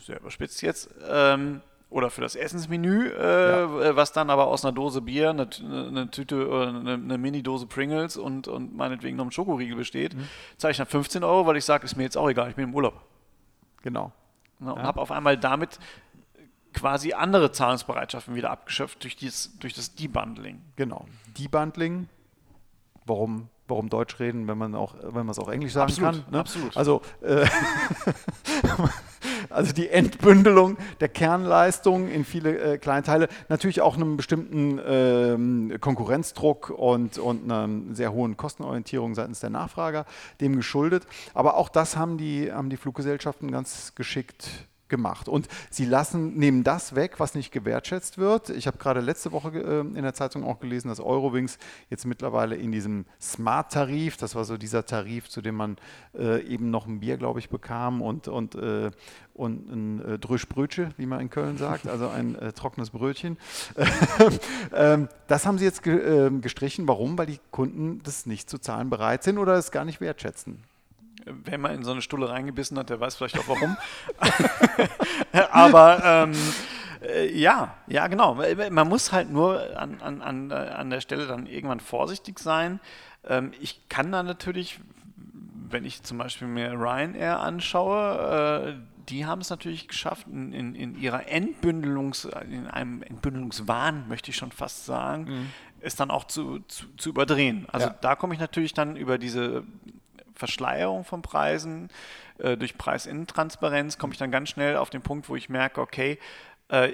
Sehr 0.00 0.20
überspitzt 0.20 0.62
jetzt. 0.62 0.90
Ähm, 1.08 1.60
oder 1.90 2.10
für 2.10 2.20
das 2.20 2.36
Essensmenü, 2.36 3.08
äh, 3.08 3.20
ja. 3.20 3.80
Äh, 3.82 3.96
was 3.96 4.12
dann 4.12 4.30
aber 4.30 4.46
aus 4.46 4.64
einer 4.64 4.72
Dose 4.72 5.00
Bier, 5.02 5.30
eine, 5.30 5.48
eine 5.60 6.10
Tüte 6.10 6.48
oder 6.48 6.68
eine, 6.68 6.94
eine 6.94 7.18
Mini-Dose 7.18 7.66
Pringles 7.66 8.16
und, 8.16 8.46
und 8.46 8.76
meinetwegen 8.76 9.16
noch 9.16 9.24
einem 9.24 9.32
Schokoriegel 9.32 9.76
besteht, 9.76 10.14
mhm. 10.14 10.28
zahle 10.56 10.70
ich 10.70 10.76
dann 10.78 10.86
15 10.86 11.24
Euro, 11.24 11.46
weil 11.46 11.56
ich 11.56 11.64
sage, 11.64 11.84
ist 11.84 11.96
mir 11.96 12.04
jetzt 12.04 12.16
auch 12.16 12.28
egal, 12.28 12.48
ich 12.48 12.54
bin 12.54 12.64
im 12.64 12.74
Urlaub. 12.74 13.02
Genau. 13.82 14.12
Ja, 14.60 14.70
und 14.70 14.78
ja. 14.78 14.84
habe 14.84 15.00
auf 15.00 15.10
einmal 15.10 15.36
damit 15.36 15.80
quasi 16.72 17.12
andere 17.12 17.50
Zahlungsbereitschaften 17.50 18.36
wieder 18.36 18.50
abgeschöpft 18.50 19.02
durch, 19.02 19.16
dieses, 19.16 19.58
durch 19.58 19.74
das 19.74 19.94
Debundling. 19.96 20.62
Genau. 20.76 21.06
Debundling, 21.36 22.08
warum 23.04 23.48
warum 23.70 23.88
Deutsch 23.88 24.18
reden, 24.18 24.48
wenn 24.48 24.58
man 24.58 24.74
auch, 24.74 24.96
wenn 25.00 25.24
man 25.24 25.30
es 25.30 25.38
auch 25.38 25.48
Englisch 25.48 25.72
sagen 25.72 25.90
absolut, 25.90 26.24
kann. 26.24 26.32
Ne? 26.32 26.40
Absolut. 26.40 26.76
Also 26.76 27.02
äh, 27.22 27.46
also 29.50 29.72
die 29.72 29.88
Entbündelung 29.90 30.76
der 31.00 31.08
Kernleistung 31.08 32.08
in 32.08 32.24
viele 32.24 32.58
äh, 32.58 32.78
Kleinteile, 32.78 33.28
natürlich 33.48 33.80
auch 33.80 33.96
einem 33.96 34.16
bestimmten 34.16 34.80
ähm, 34.86 35.76
Konkurrenzdruck 35.80 36.70
und, 36.70 37.18
und 37.18 37.44
einer 37.44 37.68
sehr 37.94 38.12
hohen 38.12 38.36
Kostenorientierung 38.36 39.14
seitens 39.14 39.40
der 39.40 39.50
Nachfrager 39.50 40.06
dem 40.40 40.56
geschuldet. 40.56 41.06
Aber 41.34 41.56
auch 41.56 41.68
das 41.68 41.96
haben 41.96 42.16
die, 42.18 42.52
haben 42.52 42.70
die 42.70 42.76
Fluggesellschaften 42.76 43.50
ganz 43.50 43.94
geschickt 43.94 44.48
gemacht. 44.90 45.28
Und 45.28 45.48
sie 45.70 45.86
lassen, 45.86 46.34
nehmen 46.36 46.62
das 46.64 46.94
weg, 46.94 47.14
was 47.18 47.34
nicht 47.34 47.52
gewertschätzt 47.52 48.18
wird. 48.18 48.50
Ich 48.50 48.66
habe 48.66 48.76
gerade 48.76 49.00
letzte 49.00 49.32
Woche 49.32 49.50
äh, 49.58 49.80
in 49.80 50.02
der 50.02 50.12
Zeitung 50.14 50.44
auch 50.44 50.60
gelesen, 50.60 50.88
dass 50.88 51.00
Eurowings 51.00 51.58
jetzt 51.88 52.04
mittlerweile 52.04 52.56
in 52.56 52.72
diesem 52.72 53.06
Smart-Tarif, 53.20 54.16
das 54.16 54.34
war 54.34 54.44
so 54.44 54.56
dieser 54.56 54.84
Tarif, 54.84 55.28
zu 55.28 55.40
dem 55.40 55.54
man 55.54 55.76
äh, 56.16 56.42
eben 56.42 56.70
noch 56.70 56.86
ein 56.86 57.00
Bier, 57.00 57.16
glaube 57.16 57.38
ich, 57.38 57.48
bekam 57.48 58.02
und, 58.02 58.28
und, 58.28 58.54
äh, 58.54 58.90
und 59.34 59.70
ein 59.70 60.04
äh, 60.04 60.18
Dröschbrötchen, 60.18 60.92
wie 60.98 61.06
man 61.06 61.20
in 61.20 61.30
Köln 61.30 61.56
sagt, 61.56 61.86
also 61.86 62.08
ein 62.08 62.34
äh, 62.34 62.52
trockenes 62.52 62.90
Brötchen. 62.90 63.38
ähm, 64.74 65.08
das 65.28 65.46
haben 65.46 65.58
sie 65.58 65.64
jetzt 65.64 65.82
ge 65.82 66.26
ähm, 66.26 66.40
gestrichen. 66.40 66.86
Warum? 66.88 67.16
Weil 67.16 67.26
die 67.26 67.40
Kunden 67.50 68.02
das 68.02 68.26
nicht 68.26 68.50
zu 68.50 68.58
zahlen 68.58 68.90
bereit 68.90 69.22
sind 69.22 69.38
oder 69.38 69.54
es 69.54 69.70
gar 69.70 69.84
nicht 69.84 70.00
wertschätzen. 70.00 70.62
Wer 71.24 71.58
mal 71.58 71.74
in 71.74 71.84
so 71.84 71.92
eine 71.92 72.02
Stulle 72.02 72.28
reingebissen 72.28 72.78
hat, 72.78 72.90
der 72.90 73.00
weiß 73.00 73.16
vielleicht 73.16 73.38
auch 73.38 73.48
warum. 73.48 73.76
Aber 75.50 76.02
ähm, 76.04 76.32
äh, 77.02 77.36
ja, 77.36 77.74
ja, 77.86 78.06
genau. 78.06 78.34
Man 78.34 78.88
muss 78.88 79.12
halt 79.12 79.30
nur 79.30 79.78
an, 79.78 80.00
an, 80.00 80.22
an, 80.22 80.52
an 80.52 80.90
der 80.90 81.00
Stelle 81.00 81.26
dann 81.26 81.46
irgendwann 81.46 81.80
vorsichtig 81.80 82.38
sein. 82.38 82.80
Ähm, 83.28 83.52
ich 83.60 83.88
kann 83.88 84.12
da 84.12 84.22
natürlich, 84.22 84.80
wenn 85.68 85.84
ich 85.84 86.02
zum 86.02 86.18
Beispiel 86.18 86.48
mir 86.48 86.72
Ryanair 86.72 87.40
anschaue, 87.40 88.76
äh, 88.76 88.90
die 89.08 89.26
haben 89.26 89.40
es 89.40 89.50
natürlich 89.50 89.88
geschafft, 89.88 90.26
in, 90.28 90.52
in, 90.52 90.74
in, 90.74 91.00
ihrer 91.00 91.28
Entbündelungs, 91.28 92.28
in 92.48 92.68
einem 92.68 93.02
Entbündelungswahn, 93.02 94.06
möchte 94.08 94.30
ich 94.30 94.36
schon 94.36 94.52
fast 94.52 94.86
sagen, 94.86 95.24
mhm. 95.24 95.46
es 95.80 95.96
dann 95.96 96.10
auch 96.10 96.24
zu, 96.24 96.60
zu, 96.68 96.86
zu 96.96 97.08
überdrehen. 97.10 97.66
Also 97.72 97.88
ja. 97.88 97.96
da 98.00 98.14
komme 98.14 98.34
ich 98.34 98.40
natürlich 98.40 98.72
dann 98.72 98.96
über 98.96 99.18
diese 99.18 99.64
Verschleierung 100.40 101.04
von 101.04 101.22
Preisen, 101.22 101.88
äh, 102.38 102.56
durch 102.56 102.76
Preisinnentransparenz 102.76 103.98
komme 103.98 104.12
ich 104.14 104.18
dann 104.18 104.32
ganz 104.32 104.48
schnell 104.48 104.76
auf 104.76 104.90
den 104.90 105.02
Punkt, 105.02 105.28
wo 105.28 105.36
ich 105.36 105.48
merke, 105.48 105.80
okay, 105.80 106.18
äh, 106.68 106.92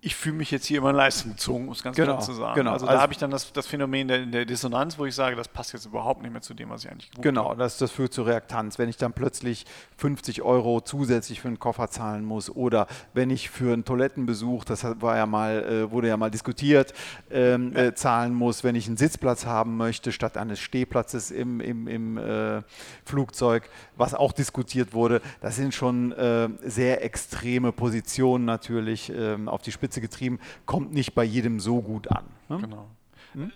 ich 0.00 0.14
fühle 0.14 0.36
mich 0.36 0.52
jetzt 0.52 0.66
hier 0.66 0.78
immer 0.78 0.90
in 0.90 0.96
Leistung 0.96 1.32
gezogen, 1.32 1.66
um 1.66 1.72
es 1.72 1.82
ganz 1.82 1.96
genau, 1.96 2.12
klar 2.12 2.20
zu 2.20 2.32
sagen. 2.32 2.54
Genau. 2.54 2.72
Also, 2.72 2.86
also 2.86 2.96
da 2.96 3.02
habe 3.02 3.12
ich 3.12 3.18
dann 3.18 3.30
das, 3.30 3.52
das 3.52 3.66
Phänomen 3.66 4.06
der, 4.08 4.26
der, 4.26 4.44
Dissonanz, 4.44 4.96
wo 4.96 5.06
ich 5.06 5.14
sage, 5.14 5.34
das 5.34 5.48
passt 5.48 5.72
jetzt 5.72 5.86
überhaupt 5.86 6.22
nicht 6.22 6.30
mehr 6.30 6.40
zu 6.40 6.54
dem, 6.54 6.70
was 6.70 6.84
ich 6.84 6.90
eigentlich 6.90 7.10
gebucht 7.10 7.24
genau, 7.24 7.44
habe. 7.44 7.54
Genau, 7.54 7.64
das, 7.64 7.78
das 7.78 7.90
führt 7.90 8.12
zu 8.12 8.22
Reaktanz. 8.22 8.78
Wenn 8.78 8.88
ich 8.88 8.96
dann 8.96 9.12
plötzlich 9.12 9.66
50 9.96 10.42
Euro 10.42 10.80
zusätzlich 10.80 11.40
für 11.40 11.48
einen 11.48 11.58
Koffer 11.58 11.90
zahlen 11.90 12.24
muss 12.24 12.48
oder 12.48 12.86
wenn 13.12 13.30
ich 13.30 13.50
für 13.50 13.72
einen 13.72 13.84
Toilettenbesuch, 13.84 14.64
das 14.64 14.84
war 14.84 15.16
ja 15.16 15.26
mal, 15.26 15.64
äh, 15.64 15.90
wurde 15.90 16.08
ja 16.08 16.16
mal 16.16 16.30
diskutiert, 16.30 16.94
ähm, 17.30 17.72
ja. 17.74 17.86
äh, 17.86 17.94
zahlen 17.94 18.34
muss, 18.34 18.62
wenn 18.62 18.76
ich 18.76 18.86
einen 18.86 18.96
Sitzplatz 18.96 19.46
haben 19.46 19.76
möchte, 19.76 20.12
statt 20.12 20.36
eines 20.36 20.60
Stehplatzes 20.60 21.32
im, 21.32 21.60
im, 21.60 21.88
im 21.88 22.18
äh, 22.18 22.62
Flugzeug, 23.04 23.68
was 23.96 24.14
auch 24.14 24.32
diskutiert 24.32 24.94
wurde. 24.94 25.20
Das 25.40 25.56
sind 25.56 25.74
schon 25.74 26.12
äh, 26.12 26.48
sehr 26.62 27.04
extreme 27.04 27.72
Positionen 27.72 28.44
natürlich 28.44 29.12
ähm, 29.12 29.48
auf 29.48 29.62
die 29.62 29.72
Spitze 29.72 29.97
Spitze 29.98 30.00
getrieben, 30.00 30.38
kommt 30.66 30.92
nicht 30.92 31.14
bei 31.14 31.24
jedem 31.24 31.60
so 31.60 31.82
gut 31.82 32.08
an. 32.08 32.24
Ne? 32.48 32.58
Genau. 32.58 32.88
Hm? 33.32 33.52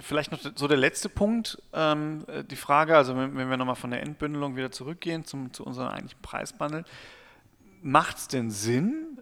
Vielleicht 0.00 0.30
noch 0.30 0.40
so 0.54 0.68
der 0.68 0.76
letzte 0.76 1.08
Punkt, 1.08 1.62
ähm, 1.72 2.24
die 2.50 2.56
Frage, 2.56 2.96
also 2.96 3.16
wenn, 3.16 3.34
wenn 3.36 3.48
wir 3.48 3.56
nochmal 3.56 3.76
von 3.76 3.90
der 3.90 4.02
Entbündelung 4.02 4.56
wieder 4.56 4.70
zurückgehen 4.70 5.24
zum, 5.24 5.54
zu 5.54 5.64
unserem 5.64 5.88
eigentlichen 5.88 6.20
Preisbundle, 6.20 6.84
macht 7.82 8.18
es 8.18 8.28
denn 8.28 8.50
Sinn, 8.50 9.20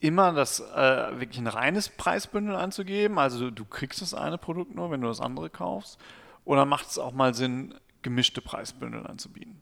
immer 0.00 0.32
das 0.32 0.60
äh, 0.60 1.20
wirklich 1.20 1.38
ein 1.38 1.46
reines 1.46 1.88
Preisbündel 1.88 2.56
anzugeben? 2.56 3.18
Also 3.18 3.50
du, 3.50 3.64
kriegst 3.64 4.02
das 4.02 4.12
eine 4.12 4.38
Produkt 4.38 4.74
nur, 4.74 4.90
wenn 4.90 5.00
du 5.00 5.08
das 5.08 5.20
andere 5.20 5.50
kaufst? 5.50 5.98
Oder 6.44 6.64
macht 6.64 6.88
es 6.88 6.98
auch 6.98 7.12
mal 7.12 7.34
Sinn, 7.34 7.74
gemischte 8.02 8.40
Preisbündel 8.40 9.06
anzubieten? 9.06 9.60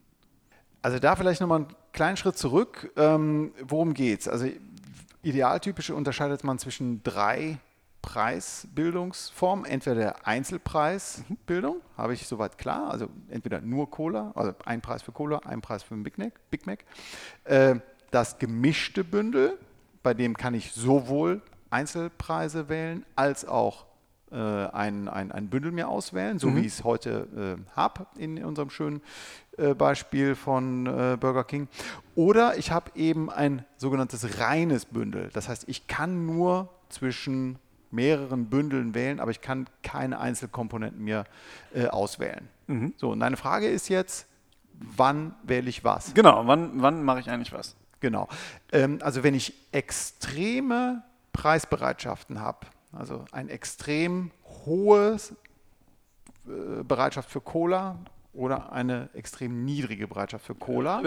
Also 0.80 0.98
da 1.00 1.16
vielleicht 1.16 1.40
nochmal 1.40 1.60
einen 1.60 1.74
kleinen 1.92 2.16
Schritt 2.16 2.38
zurück. 2.38 2.92
Ähm, 2.96 3.52
worum 3.62 3.92
es? 3.94 4.28
Also 4.28 4.46
Idealtypische 5.26 5.92
unterscheidet 5.92 6.44
man 6.44 6.60
zwischen 6.60 7.02
drei 7.02 7.58
Preisbildungsformen. 8.00 9.64
Entweder 9.64 9.96
der 9.96 10.26
Einzelpreisbildung, 10.28 11.80
habe 11.96 12.14
ich 12.14 12.28
soweit 12.28 12.58
klar, 12.58 12.88
also 12.90 13.08
entweder 13.28 13.60
nur 13.60 13.90
Cola, 13.90 14.30
also 14.36 14.54
ein 14.64 14.80
Preis 14.80 15.02
für 15.02 15.10
Cola, 15.10 15.38
ein 15.40 15.60
Preis 15.60 15.82
für 15.82 15.96
Big 15.96 16.16
Mac. 16.16 16.32
Big 16.50 16.64
Mac. 16.66 16.84
Äh, 17.42 17.76
das 18.12 18.38
gemischte 18.38 19.02
Bündel, 19.02 19.58
bei 20.04 20.14
dem 20.14 20.36
kann 20.36 20.54
ich 20.54 20.70
sowohl 20.72 21.42
Einzelpreise 21.70 22.68
wählen 22.68 23.04
als 23.16 23.44
auch 23.44 23.86
äh, 24.30 24.36
ein, 24.36 25.08
ein, 25.08 25.32
ein 25.32 25.48
Bündel 25.48 25.72
mir 25.72 25.88
auswählen, 25.88 26.38
so 26.38 26.48
mhm. 26.48 26.56
wie 26.56 26.60
ich 26.60 26.66
es 26.74 26.84
heute 26.84 27.56
äh, 27.58 27.76
habe 27.76 28.06
in 28.16 28.42
unserem 28.44 28.70
schönen 28.70 29.00
äh, 29.56 29.74
Beispiel 29.74 30.34
von 30.34 30.86
äh, 30.86 31.16
Burger 31.18 31.44
King. 31.44 31.68
Oder 32.14 32.58
ich 32.58 32.70
habe 32.70 32.90
eben 32.94 33.30
ein 33.30 33.64
sogenanntes 33.76 34.38
reines 34.40 34.84
Bündel. 34.86 35.30
Das 35.32 35.48
heißt, 35.48 35.64
ich 35.68 35.86
kann 35.86 36.26
nur 36.26 36.68
zwischen 36.88 37.58
mehreren 37.90 38.46
Bündeln 38.46 38.94
wählen, 38.94 39.20
aber 39.20 39.30
ich 39.30 39.40
kann 39.40 39.68
keine 39.82 40.18
Einzelkomponenten 40.18 41.02
mehr 41.02 41.24
äh, 41.74 41.86
auswählen. 41.86 42.48
Mhm. 42.66 42.94
So, 42.96 43.10
und 43.10 43.20
deine 43.20 43.36
Frage 43.36 43.68
ist 43.68 43.88
jetzt, 43.88 44.26
wann 44.74 45.34
wähle 45.42 45.68
ich 45.68 45.84
was? 45.84 46.14
Genau, 46.14 46.46
wann, 46.46 46.82
wann 46.82 47.02
mache 47.02 47.20
ich 47.20 47.30
eigentlich 47.30 47.52
was? 47.52 47.76
Genau. 48.00 48.28
Ähm, 48.72 48.98
also 49.02 49.22
wenn 49.22 49.34
ich 49.34 49.54
extreme 49.72 51.02
Preisbereitschaften 51.32 52.40
habe, 52.40 52.66
also 52.92 53.24
ein 53.32 53.48
extrem 53.48 54.30
hohes 54.64 55.34
äh, 56.46 56.82
Bereitschaft 56.82 57.30
für 57.30 57.40
Cola 57.40 57.98
oder 58.32 58.72
eine 58.72 59.08
extrem 59.14 59.64
niedrige 59.64 60.06
Bereitschaft 60.06 60.44
für 60.44 60.54
Cola. 60.54 61.02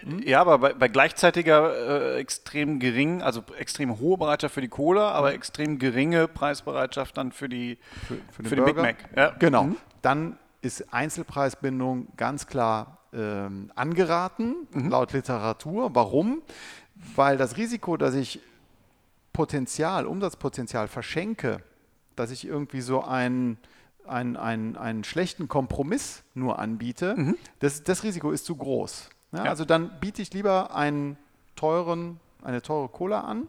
Hm? 0.00 0.22
Ja, 0.24 0.40
aber 0.40 0.58
bei, 0.58 0.72
bei 0.74 0.88
gleichzeitiger 0.88 2.14
äh, 2.16 2.18
extrem 2.18 2.80
gering, 2.80 3.22
also 3.22 3.42
extrem 3.56 3.98
hohe 4.00 4.18
Bereitschaft 4.18 4.54
für 4.54 4.60
die 4.60 4.68
Cola, 4.68 5.12
aber 5.12 5.28
hm. 5.28 5.36
extrem 5.36 5.78
geringe 5.78 6.28
Preisbereitschaft 6.28 7.16
dann 7.16 7.32
für 7.32 7.48
die 7.48 7.78
für, 8.06 8.16
für, 8.32 8.48
für 8.48 8.56
den 8.56 8.64
Big 8.64 8.76
Mac. 8.76 8.96
Ja. 9.16 9.30
Genau. 9.38 9.64
Mhm. 9.64 9.76
Dann 10.02 10.38
ist 10.60 10.92
Einzelpreisbindung 10.92 12.08
ganz 12.16 12.46
klar 12.46 12.98
ähm, 13.12 13.70
angeraten, 13.74 14.66
mhm. 14.72 14.90
laut 14.90 15.12
Literatur. 15.12 15.94
Warum? 15.94 16.42
Weil 17.14 17.36
das 17.36 17.56
Risiko, 17.56 17.96
dass 17.96 18.14
ich 18.14 18.40
Potenzial, 19.36 20.06
Umsatzpotenzial 20.06 20.88
verschenke, 20.88 21.62
dass 22.16 22.30
ich 22.30 22.46
irgendwie 22.46 22.80
so 22.80 23.02
einen, 23.02 23.58
einen, 24.06 24.38
einen, 24.38 24.78
einen 24.78 25.04
schlechten 25.04 25.46
Kompromiss 25.46 26.22
nur 26.32 26.58
anbiete, 26.58 27.14
mhm. 27.14 27.36
das, 27.58 27.82
das 27.82 28.02
Risiko 28.02 28.30
ist 28.30 28.46
zu 28.46 28.56
groß. 28.56 29.10
Ja, 29.32 29.44
ja. 29.44 29.50
Also 29.50 29.66
dann 29.66 30.00
biete 30.00 30.22
ich 30.22 30.32
lieber 30.32 30.74
einen 30.74 31.18
teuren, 31.54 32.18
eine 32.42 32.62
teure 32.62 32.88
Cola 32.88 33.20
an 33.20 33.46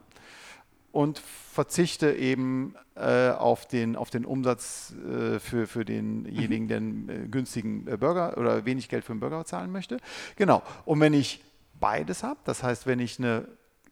und 0.91 1.19
verzichte 1.19 2.11
eben 2.11 2.75
äh, 2.95 3.29
auf, 3.29 3.65
den, 3.65 3.95
auf 3.95 4.09
den 4.09 4.25
Umsatz 4.25 4.93
äh, 4.93 5.39
für, 5.39 5.67
für 5.67 5.85
denjenigen, 5.85 6.63
mhm. 6.63 6.67
der 6.67 6.77
einen 6.77 7.09
äh, 7.09 7.27
günstigen 7.29 7.87
äh, 7.87 7.95
Burger 7.95 8.37
oder 8.37 8.65
wenig 8.65 8.89
Geld 8.89 9.05
für 9.05 9.13
einen 9.13 9.21
Burger 9.21 9.45
zahlen 9.45 9.71
möchte. 9.71 9.99
Genau. 10.35 10.61
Und 10.83 10.99
wenn 10.99 11.13
ich 11.13 11.41
beides 11.79 12.23
habe, 12.23 12.41
das 12.43 12.61
heißt, 12.61 12.87
wenn 12.87 12.99
ich 12.99 13.19
eine, 13.19 13.47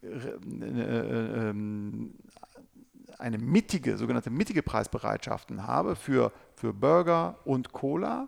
eine, 0.05 0.83
äh, 0.87 1.49
ähm, 1.49 2.13
eine 3.17 3.37
mittige, 3.37 3.97
sogenannte 3.97 4.29
mittige 4.29 4.61
Preisbereitschaften 4.61 5.65
habe 5.65 5.95
für, 5.95 6.31
für 6.55 6.73
Burger 6.73 7.37
und 7.45 7.71
Cola, 7.71 8.27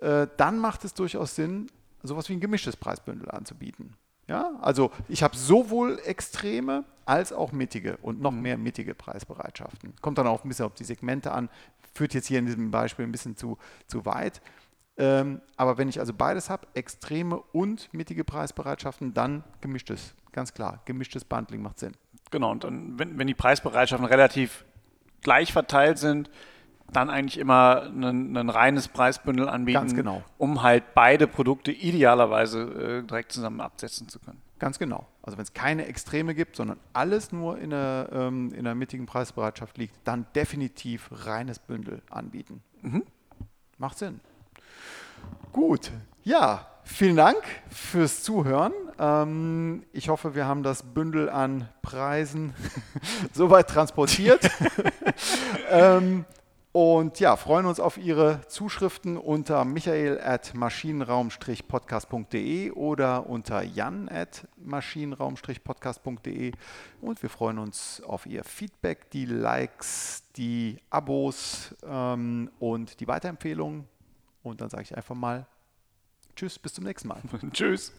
äh, 0.00 0.26
dann 0.36 0.58
macht 0.58 0.84
es 0.84 0.94
durchaus 0.94 1.34
Sinn, 1.34 1.68
sowas 2.02 2.28
wie 2.28 2.34
ein 2.34 2.40
gemischtes 2.40 2.76
Preisbündel 2.76 3.30
anzubieten. 3.30 3.94
Ja, 4.28 4.52
also 4.60 4.90
ich 5.08 5.22
habe 5.22 5.36
sowohl 5.36 6.00
extreme 6.04 6.84
als 7.04 7.32
auch 7.32 7.52
mittige 7.52 7.96
und 7.98 8.20
noch 8.20 8.32
mhm. 8.32 8.42
mehr 8.42 8.58
mittige 8.58 8.94
Preisbereitschaften. 8.94 9.94
Kommt 10.00 10.18
dann 10.18 10.26
auch 10.26 10.44
ein 10.44 10.48
bisschen 10.48 10.66
auf 10.66 10.74
die 10.74 10.84
Segmente 10.84 11.30
an, 11.30 11.48
führt 11.94 12.12
jetzt 12.12 12.26
hier 12.26 12.40
in 12.40 12.46
diesem 12.46 12.70
Beispiel 12.70 13.04
ein 13.04 13.12
bisschen 13.12 13.36
zu, 13.36 13.56
zu 13.86 14.04
weit. 14.04 14.42
Ähm, 14.98 15.42
aber 15.56 15.78
wenn 15.78 15.88
ich 15.88 16.00
also 16.00 16.12
beides 16.14 16.48
habe, 16.48 16.66
extreme 16.74 17.38
und 17.52 17.92
mittige 17.92 18.24
Preisbereitschaften, 18.24 19.12
dann 19.12 19.44
gemischtes, 19.60 20.14
ganz 20.32 20.54
klar, 20.54 20.80
gemischtes 20.84 21.24
Bundling 21.24 21.62
macht 21.62 21.78
Sinn. 21.78 21.92
Genau, 22.30 22.50
und 22.50 22.64
dann, 22.64 22.98
wenn, 22.98 23.18
wenn 23.18 23.26
die 23.26 23.34
Preisbereitschaften 23.34 24.06
relativ 24.06 24.64
gleich 25.20 25.52
verteilt 25.52 25.98
sind, 25.98 26.30
dann 26.92 27.10
eigentlich 27.10 27.38
immer 27.38 27.82
ein, 27.82 28.36
ein 28.36 28.48
reines 28.48 28.88
Preisbündel 28.88 29.48
anbieten, 29.48 29.80
Ganz 29.80 29.94
genau. 29.94 30.22
um 30.38 30.62
halt 30.62 30.94
beide 30.94 31.26
Produkte 31.26 31.72
idealerweise 31.72 32.62
äh, 32.62 33.02
direkt 33.02 33.32
zusammen 33.32 33.60
absetzen 33.60 34.08
zu 34.08 34.20
können. 34.20 34.40
Ganz 34.58 34.78
genau. 34.78 35.06
Also 35.22 35.36
wenn 35.36 35.42
es 35.42 35.52
keine 35.52 35.86
Extreme 35.86 36.34
gibt, 36.34 36.56
sondern 36.56 36.78
alles 36.92 37.32
nur 37.32 37.58
in 37.58 37.70
der, 37.70 38.08
ähm, 38.12 38.52
in 38.54 38.64
der 38.64 38.74
mittigen 38.74 39.06
Preisbereitschaft 39.06 39.76
liegt, 39.76 39.94
dann 40.04 40.26
definitiv 40.34 41.10
reines 41.10 41.58
Bündel 41.58 42.02
anbieten. 42.08 42.62
Mhm. 42.82 43.02
Macht 43.78 43.98
Sinn. 43.98 44.20
Gut, 45.52 45.90
ja, 46.22 46.66
vielen 46.84 47.16
Dank 47.16 47.42
fürs 47.70 48.22
Zuhören. 48.22 48.72
Ähm, 48.98 49.84
ich 49.92 50.08
hoffe, 50.08 50.34
wir 50.34 50.46
haben 50.46 50.62
das 50.62 50.82
Bündel 50.82 51.28
an 51.28 51.68
Preisen 51.82 52.54
soweit 53.32 53.68
transportiert. 53.68 54.50
ähm, 55.70 56.24
und 56.72 57.20
ja, 57.20 57.36
freuen 57.36 57.64
uns 57.64 57.80
auf 57.80 57.96
Ihre 57.96 58.40
Zuschriften 58.48 59.16
unter 59.16 59.64
michael 59.64 60.20
at 60.20 60.52
maschinenraum-podcast.de 60.54 62.72
oder 62.72 63.30
unter 63.30 63.62
jan 63.62 64.10
at 64.10 64.46
maschinenraum-podcast.de. 64.62 66.52
Und 67.00 67.22
wir 67.22 67.30
freuen 67.30 67.60
uns 67.60 68.02
auf 68.02 68.26
Ihr 68.26 68.44
Feedback, 68.44 69.10
die 69.10 69.24
Likes, 69.24 70.24
die 70.36 70.76
Abos 70.90 71.74
ähm, 71.82 72.50
und 72.58 73.00
die 73.00 73.08
Weiterempfehlungen. 73.08 73.88
Und 74.46 74.60
dann 74.60 74.70
sage 74.70 74.84
ich 74.84 74.96
einfach 74.96 75.16
mal 75.16 75.44
Tschüss, 76.36 76.56
bis 76.58 76.74
zum 76.74 76.84
nächsten 76.84 77.08
Mal. 77.08 77.20
Tschüss. 77.52 77.92